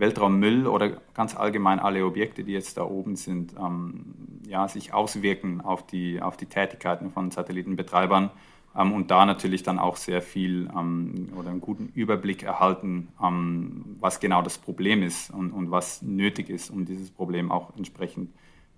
Weltraummüll 0.00 0.66
oder 0.66 0.90
ganz 1.14 1.36
allgemein 1.36 1.78
alle 1.78 2.04
Objekte, 2.04 2.42
die 2.42 2.52
jetzt 2.52 2.76
da 2.76 2.84
oben 2.84 3.16
sind, 3.16 3.54
ähm, 3.58 4.14
ja, 4.46 4.66
sich 4.66 4.92
auswirken 4.92 5.60
auf 5.60 5.86
die, 5.86 6.20
auf 6.20 6.36
die 6.36 6.46
Tätigkeiten 6.46 7.10
von 7.10 7.30
Satellitenbetreibern 7.30 8.30
ähm, 8.76 8.92
und 8.92 9.10
da 9.10 9.26
natürlich 9.26 9.62
dann 9.62 9.78
auch 9.78 9.96
sehr 9.96 10.22
viel 10.22 10.68
ähm, 10.76 11.28
oder 11.36 11.50
einen 11.50 11.60
guten 11.60 11.88
Überblick 11.94 12.42
erhalten, 12.42 13.08
ähm, 13.22 13.96
was 14.00 14.20
genau 14.20 14.42
das 14.42 14.58
Problem 14.58 15.02
ist 15.02 15.30
und, 15.30 15.52
und 15.52 15.70
was 15.70 16.02
nötig 16.02 16.50
ist, 16.50 16.70
um 16.70 16.84
dieses 16.84 17.10
Problem 17.10 17.52
auch 17.52 17.76
entsprechend 17.76 18.30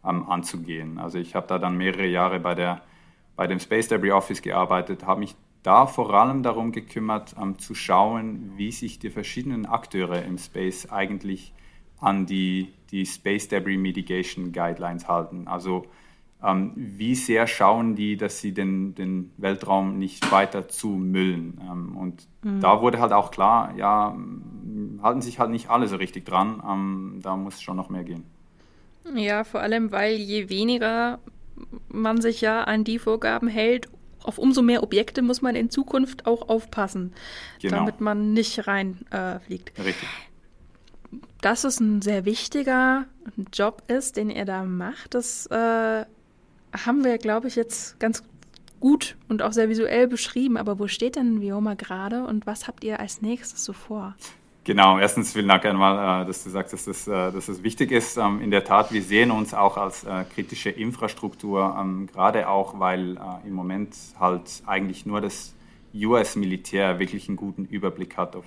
ähm, 0.04 0.28
anzugehen. 0.28 0.98
Also 0.98 1.18
ich 1.18 1.35
habe 1.35 1.46
da 1.46 1.58
dann 1.58 1.76
mehrere 1.76 2.06
Jahre 2.06 2.40
bei, 2.40 2.54
der, 2.54 2.82
bei 3.37 3.46
dem 3.46 3.61
Space 3.61 3.88
Debris 3.88 4.12
Office 4.12 4.42
gearbeitet, 4.42 5.06
habe 5.06 5.20
mich 5.20 5.37
da 5.62 5.87
vor 5.87 6.12
allem 6.12 6.42
darum 6.42 6.72
gekümmert, 6.72 7.35
ähm, 7.40 7.59
zu 7.59 7.75
schauen, 7.75 8.53
wie 8.57 8.72
sich 8.72 8.98
die 8.98 9.11
verschiedenen 9.11 9.66
Akteure 9.66 10.22
im 10.22 10.38
Space 10.38 10.90
eigentlich 10.90 11.53
an 12.01 12.27
die, 12.27 12.72
die 12.90 13.07
Space 13.07 13.48
Debris 13.48 13.79
Mitigation 13.79 14.53
Guidelines 14.53 15.07
halten. 15.07 15.46
Also 15.46 15.87
ähm, 16.42 16.72
wie 16.75 17.14
sehr 17.14 17.46
schauen 17.46 17.94
die, 17.94 18.16
dass 18.16 18.40
sie 18.40 18.53
den, 18.53 18.94
den 18.96 19.31
Weltraum 19.37 19.98
nicht 19.98 20.33
weiter 20.33 20.68
zumüllen. 20.68 21.61
Ähm, 21.62 21.96
und 21.96 22.27
mhm. 22.42 22.61
da 22.61 22.81
wurde 22.81 22.98
halt 22.98 23.12
auch 23.12 23.31
klar, 23.31 23.75
ja, 23.77 24.16
halten 25.03 25.22
sich 25.22 25.38
halt 25.38 25.51
nicht 25.51 25.70
alle 25.70 25.87
so 25.87 25.96
richtig 25.96 26.27
dran. 26.27 26.61
Ähm, 26.68 27.20
da 27.22 27.37
muss 27.37 27.62
schon 27.62 27.77
noch 27.77 27.90
mehr 27.90 28.03
gehen. 28.03 28.25
Ja, 29.14 29.44
vor 29.44 29.61
allem, 29.61 29.92
weil 29.92 30.14
je 30.16 30.48
weniger 30.48 31.20
man 31.88 32.20
sich 32.20 32.40
ja 32.40 32.64
an 32.64 32.83
die 32.83 32.98
Vorgaben 32.98 33.46
hält, 33.46 33.88
auf 34.24 34.38
umso 34.38 34.62
mehr 34.62 34.82
Objekte 34.82 35.22
muss 35.22 35.42
man 35.42 35.54
in 35.54 35.70
Zukunft 35.70 36.26
auch 36.26 36.48
aufpassen, 36.48 37.12
genau. 37.61 37.78
damit 37.78 38.00
man 38.00 38.32
nicht 38.32 38.66
reinfliegt. 38.66 39.78
Äh, 39.78 39.82
Richtig. 39.82 40.08
Dass 41.40 41.64
es 41.64 41.80
ein 41.80 42.02
sehr 42.02 42.24
wichtiger 42.24 43.06
Job 43.52 43.82
ist, 43.88 44.16
den 44.16 44.30
ihr 44.30 44.44
da 44.44 44.64
macht, 44.64 45.14
das 45.14 45.46
äh, 45.46 46.04
haben 46.72 47.04
wir, 47.04 47.18
glaube 47.18 47.48
ich, 47.48 47.56
jetzt 47.56 47.98
ganz 48.00 48.22
gut 48.80 49.16
und 49.28 49.42
auch 49.42 49.52
sehr 49.52 49.68
visuell 49.68 50.08
beschrieben. 50.08 50.56
Aber 50.56 50.78
wo 50.78 50.88
steht 50.88 51.16
denn 51.16 51.40
Vioma 51.40 51.74
gerade 51.74 52.24
und 52.24 52.46
was 52.46 52.66
habt 52.66 52.85
ihr 52.85 53.00
als 53.00 53.22
nächstes 53.22 53.64
so 53.64 53.72
vor? 53.72 54.14
Genau, 54.64 54.96
erstens 55.01 55.33
vielen 55.33 55.48
Dank 55.48 55.64
einmal, 55.64 56.22
äh, 56.22 56.27
dass 56.27 56.44
du 56.44 56.51
sagst, 56.51 56.72
dass 56.72 56.85
das, 56.85 57.09
äh, 57.09 57.33
dass 57.33 57.46
das 57.46 57.64
wichtig 57.64 57.90
ist. 57.90 58.16
Ähm, 58.16 58.40
in 58.40 58.53
der 58.53 58.62
Tat, 58.62 58.92
wir 58.92 59.03
sehen 59.03 59.33
uns 59.33 59.55
auch 59.55 59.77
als 59.77 60.05
äh, 60.05 60.22
kritische 60.33 60.70
Infrastruktur, 60.70 61.77
ähm, 61.81 62.07
gerade 62.07 62.48
auch, 62.48 62.79
weil 62.79 63.18
im 63.44 63.55
Moment 63.55 63.96
halt 64.20 64.62
eigentlich 64.66 65.05
nur 65.05 65.20
das 65.20 65.55
US-Militär 65.92 67.01
wirklich 67.01 67.29
einen 67.29 67.37
guten 67.37 67.64
Überblick 67.64 68.16
hat, 68.16 68.37
auf, 68.37 68.44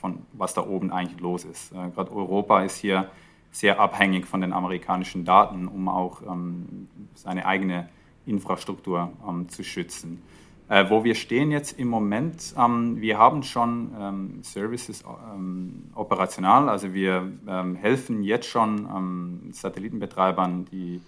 von 0.00 0.26
was 0.32 0.54
da 0.54 0.66
oben 0.66 0.92
eigentlich 0.92 1.20
los 1.20 1.44
ist. 1.44 1.70
Gerade 1.70 2.12
Europa 2.12 2.62
ist 2.62 2.76
hier 2.76 3.08
sehr 3.52 3.80
abhängig 3.80 4.26
von 4.26 4.40
den 4.40 4.52
amerikanischen 4.52 5.24
Daten, 5.24 5.68
um 5.68 5.88
auch 5.88 6.20
ähm, 6.22 6.88
seine 7.14 7.46
eigene 7.46 7.88
Infrastruktur 8.26 9.12
zu 9.48 9.62
schützen. 9.62 10.22
Äh, 10.68 10.88
wo 10.88 11.04
wir 11.04 11.14
stehen 11.14 11.50
jetzt 11.50 11.78
im 11.78 11.88
Moment, 11.88 12.54
ähm, 12.58 12.98
wir 13.00 13.18
haben 13.18 13.42
schon 13.42 13.92
ähm, 14.00 14.42
Services 14.42 15.04
ähm, 15.34 15.90
operational, 15.94 16.70
also 16.70 16.94
wir 16.94 17.30
ähm, 17.46 17.76
helfen 17.76 18.22
jetzt 18.22 18.48
schon 18.48 18.88
ähm, 18.94 19.52
Satellitenbetreibern, 19.52 20.64
die, 20.72 21.02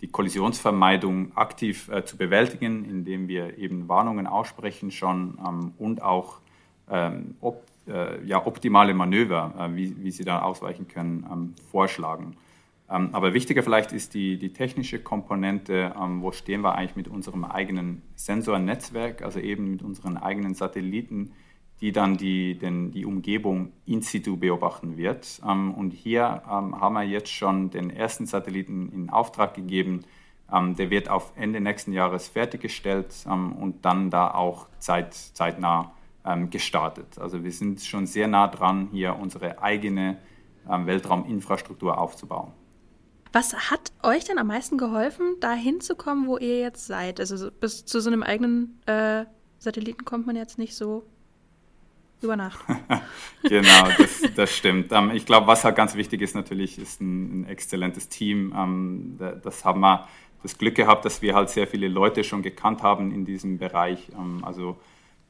die 0.00 0.08
Kollisionsvermeidung 0.08 1.36
aktiv 1.36 1.90
äh, 1.90 2.06
zu 2.06 2.16
bewältigen, 2.16 2.86
indem 2.86 3.28
wir 3.28 3.58
eben 3.58 3.86
Warnungen 3.86 4.26
aussprechen 4.26 4.90
schon 4.90 5.38
ähm, 5.46 5.72
und 5.78 6.02
auch 6.02 6.38
op, 7.40 7.64
äh, 7.88 8.22
ja, 8.26 8.44
optimale 8.44 8.92
Manöver, 8.92 9.54
äh, 9.58 9.76
wie, 9.76 9.96
wie 10.02 10.10
sie 10.10 10.24
da 10.24 10.42
ausweichen 10.42 10.88
können, 10.88 11.54
vorschlagen. 11.70 12.36
Ähm, 12.92 13.10
aber 13.12 13.32
wichtiger 13.32 13.62
vielleicht 13.62 13.92
ist 13.92 14.12
die, 14.12 14.38
die 14.38 14.52
technische 14.52 14.98
Komponente, 14.98 15.94
ähm, 15.98 16.20
wo 16.20 16.30
stehen 16.30 16.60
wir 16.60 16.74
eigentlich 16.74 16.96
mit 16.96 17.08
unserem 17.08 17.44
eigenen 17.44 18.02
Sensornetzwerk, 18.16 19.22
also 19.22 19.40
eben 19.40 19.70
mit 19.70 19.82
unseren 19.82 20.18
eigenen 20.18 20.54
Satelliten, 20.54 21.32
die 21.80 21.90
dann 21.90 22.16
die, 22.16 22.58
den, 22.58 22.90
die 22.90 23.06
Umgebung 23.06 23.72
in 23.86 24.02
situ 24.02 24.36
beobachten 24.36 24.98
wird. 24.98 25.40
Ähm, 25.48 25.72
und 25.72 25.92
hier 25.92 26.42
haben 26.46 26.94
wir 26.94 27.02
jetzt 27.02 27.32
schon 27.32 27.70
den 27.70 27.88
ersten 27.90 28.26
Satelliten 28.26 28.92
in 28.92 29.10
Auftrag 29.10 29.54
gegeben. 29.54 30.04
Der 30.50 30.90
wird 30.90 31.08
auf 31.08 31.32
Ende 31.34 31.62
nächsten 31.62 31.92
Jahres 31.94 32.28
fertiggestellt 32.28 33.24
und 33.24 33.86
dann 33.86 34.10
da 34.10 34.34
auch 34.34 34.66
zeit, 34.80 35.14
zeitnah 35.14 35.92
gestartet. 36.50 37.18
Also 37.18 37.42
wir 37.42 37.50
sind 37.50 37.80
schon 37.80 38.04
sehr 38.04 38.28
nah 38.28 38.48
dran, 38.48 38.90
hier 38.92 39.16
unsere 39.18 39.62
eigene 39.62 40.18
Weltrauminfrastruktur 40.66 41.96
aufzubauen. 41.96 42.52
Was 43.32 43.70
hat 43.70 43.92
euch 44.02 44.24
denn 44.24 44.38
am 44.38 44.46
meisten 44.48 44.76
geholfen, 44.76 45.36
da 45.40 45.52
hinzukommen, 45.52 46.26
wo 46.26 46.36
ihr 46.36 46.60
jetzt 46.60 46.86
seid? 46.86 47.18
Also 47.18 47.50
bis 47.50 47.86
zu 47.86 48.00
so 48.00 48.10
einem 48.10 48.22
eigenen 48.22 48.78
äh, 48.86 49.24
Satelliten 49.58 50.04
kommt 50.04 50.26
man 50.26 50.36
jetzt 50.36 50.58
nicht 50.58 50.74
so 50.74 51.04
über 52.20 52.36
Nacht. 52.36 52.64
genau, 53.42 53.88
das, 53.98 54.22
das 54.36 54.54
stimmt. 54.54 54.92
Ähm, 54.92 55.10
ich 55.14 55.26
glaube, 55.26 55.46
was 55.46 55.64
halt 55.64 55.76
ganz 55.76 55.94
wichtig 55.94 56.20
ist 56.20 56.34
natürlich, 56.34 56.78
ist 56.78 57.00
ein, 57.00 57.40
ein 57.40 57.44
exzellentes 57.46 58.08
Team. 58.08 58.54
Ähm, 58.56 59.18
das 59.42 59.64
haben 59.64 59.80
wir 59.80 60.06
das 60.42 60.58
Glück 60.58 60.74
gehabt, 60.74 61.04
dass 61.04 61.22
wir 61.22 61.34
halt 61.34 61.50
sehr 61.50 61.66
viele 61.66 61.88
Leute 61.88 62.24
schon 62.24 62.42
gekannt 62.42 62.82
haben 62.82 63.12
in 63.12 63.24
diesem 63.24 63.58
Bereich. 63.58 64.10
Ähm, 64.14 64.44
also 64.44 64.78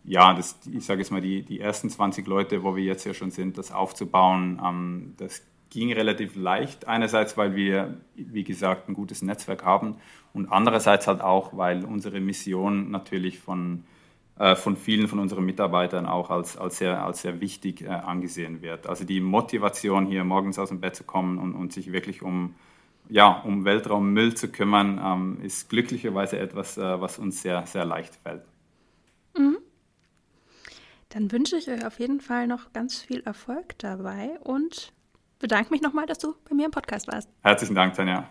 ja, 0.04 0.34
das, 0.34 0.58
ich 0.72 0.84
sage 0.84 1.00
jetzt 1.00 1.12
mal, 1.12 1.20
die, 1.20 1.42
die 1.42 1.60
ersten 1.60 1.88
20 1.88 2.26
Leute, 2.26 2.64
wo 2.64 2.74
wir 2.74 2.82
jetzt 2.82 3.04
ja 3.04 3.14
schon 3.14 3.30
sind, 3.30 3.56
das 3.58 3.70
aufzubauen, 3.70 4.60
ähm, 4.64 5.14
das 5.18 5.42
ging 5.72 5.92
relativ 5.92 6.36
leicht. 6.36 6.86
Einerseits, 6.86 7.36
weil 7.38 7.56
wir, 7.56 7.96
wie 8.14 8.44
gesagt, 8.44 8.88
ein 8.88 8.94
gutes 8.94 9.22
Netzwerk 9.22 9.64
haben 9.64 9.96
und 10.34 10.52
andererseits 10.52 11.06
halt 11.06 11.22
auch, 11.22 11.56
weil 11.56 11.84
unsere 11.84 12.20
Mission 12.20 12.90
natürlich 12.90 13.38
von, 13.38 13.84
äh, 14.38 14.54
von 14.54 14.76
vielen 14.76 15.08
von 15.08 15.18
unseren 15.18 15.44
Mitarbeitern 15.44 16.04
auch 16.04 16.28
als, 16.30 16.58
als, 16.58 16.76
sehr, 16.76 17.02
als 17.02 17.22
sehr 17.22 17.40
wichtig 17.40 17.82
äh, 17.82 17.88
angesehen 17.88 18.60
wird. 18.60 18.86
Also 18.86 19.04
die 19.04 19.20
Motivation, 19.20 20.06
hier 20.06 20.24
morgens 20.24 20.58
aus 20.58 20.68
dem 20.68 20.80
Bett 20.80 20.94
zu 20.94 21.04
kommen 21.04 21.38
und, 21.38 21.54
und 21.54 21.72
sich 21.72 21.90
wirklich 21.90 22.20
um, 22.20 22.54
ja, 23.08 23.40
um 23.40 23.64
Weltraummüll 23.64 24.34
zu 24.34 24.48
kümmern, 24.48 25.00
ähm, 25.02 25.38
ist 25.42 25.70
glücklicherweise 25.70 26.38
etwas, 26.38 26.76
äh, 26.76 27.00
was 27.00 27.18
uns 27.18 27.40
sehr, 27.40 27.66
sehr 27.66 27.86
leicht 27.86 28.14
fällt. 28.16 28.42
Mhm. 29.38 29.56
Dann 31.08 31.32
wünsche 31.32 31.56
ich 31.56 31.70
euch 31.70 31.86
auf 31.86 31.98
jeden 31.98 32.20
Fall 32.20 32.46
noch 32.46 32.74
ganz 32.74 33.00
viel 33.00 33.20
Erfolg 33.20 33.78
dabei 33.78 34.38
und 34.40 34.92
bedanke 35.42 35.70
mich 35.70 35.82
nochmal, 35.82 36.06
dass 36.06 36.18
du 36.18 36.34
bei 36.48 36.54
mir 36.54 36.64
im 36.64 36.70
Podcast 36.70 37.06
warst. 37.08 37.28
Herzlichen 37.42 37.74
Dank, 37.74 37.94
Tanja. 37.94 38.26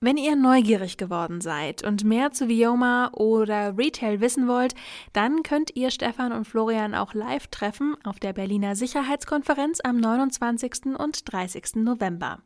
Wenn 0.00 0.18
ihr 0.18 0.36
neugierig 0.36 0.98
geworden 0.98 1.40
seid 1.40 1.82
und 1.82 2.04
mehr 2.04 2.30
zu 2.30 2.48
Vioma 2.48 3.10
oder 3.12 3.78
Retail 3.78 4.20
wissen 4.20 4.46
wollt, 4.46 4.74
dann 5.14 5.42
könnt 5.42 5.74
ihr 5.74 5.90
Stefan 5.90 6.32
und 6.32 6.46
Florian 6.46 6.94
auch 6.94 7.14
live 7.14 7.46
treffen 7.46 7.96
auf 8.04 8.18
der 8.20 8.34
Berliner 8.34 8.76
Sicherheitskonferenz 8.76 9.80
am 9.82 9.96
29. 9.96 10.98
und 10.98 11.32
30. 11.32 11.76
November. 11.76 12.40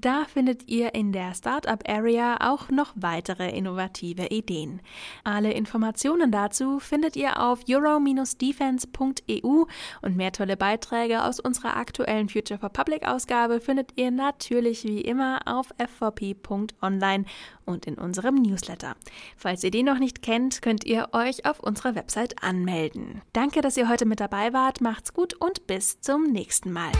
Da 0.00 0.24
findet 0.26 0.68
ihr 0.68 0.94
in 0.94 1.10
der 1.10 1.34
Startup 1.34 1.82
Area 1.88 2.36
auch 2.40 2.70
noch 2.70 2.92
weitere 2.94 3.50
innovative 3.50 4.26
Ideen. 4.26 4.80
Alle 5.24 5.52
Informationen 5.52 6.30
dazu 6.30 6.78
findet 6.78 7.16
ihr 7.16 7.42
auf 7.42 7.62
euro-defense.eu 7.68 9.64
und 10.02 10.16
mehr 10.16 10.30
tolle 10.30 10.56
Beiträge 10.56 11.24
aus 11.24 11.40
unserer 11.40 11.76
aktuellen 11.76 12.28
Future 12.28 12.60
for 12.60 12.68
Public 12.68 13.08
Ausgabe 13.08 13.60
findet 13.60 13.90
ihr 13.96 14.12
natürlich 14.12 14.84
wie 14.84 15.00
immer 15.00 15.40
auf 15.46 15.74
fvp.online 15.78 17.24
und 17.64 17.86
in 17.86 17.96
unserem 17.96 18.36
Newsletter. 18.36 18.94
Falls 19.36 19.64
ihr 19.64 19.72
den 19.72 19.86
noch 19.86 19.98
nicht 19.98 20.22
kennt, 20.22 20.62
könnt 20.62 20.84
ihr 20.84 21.08
euch 21.12 21.44
auf 21.44 21.58
unserer 21.58 21.96
Website 21.96 22.40
anmelden. 22.40 23.22
Danke, 23.32 23.62
dass 23.62 23.76
ihr 23.76 23.88
heute 23.88 24.06
mit 24.06 24.20
dabei 24.20 24.52
wart, 24.52 24.80
macht's 24.80 25.12
gut 25.12 25.34
und 25.34 25.66
bis 25.66 26.00
zum 26.00 26.22
nächsten 26.30 26.70
Mal. 26.70 26.92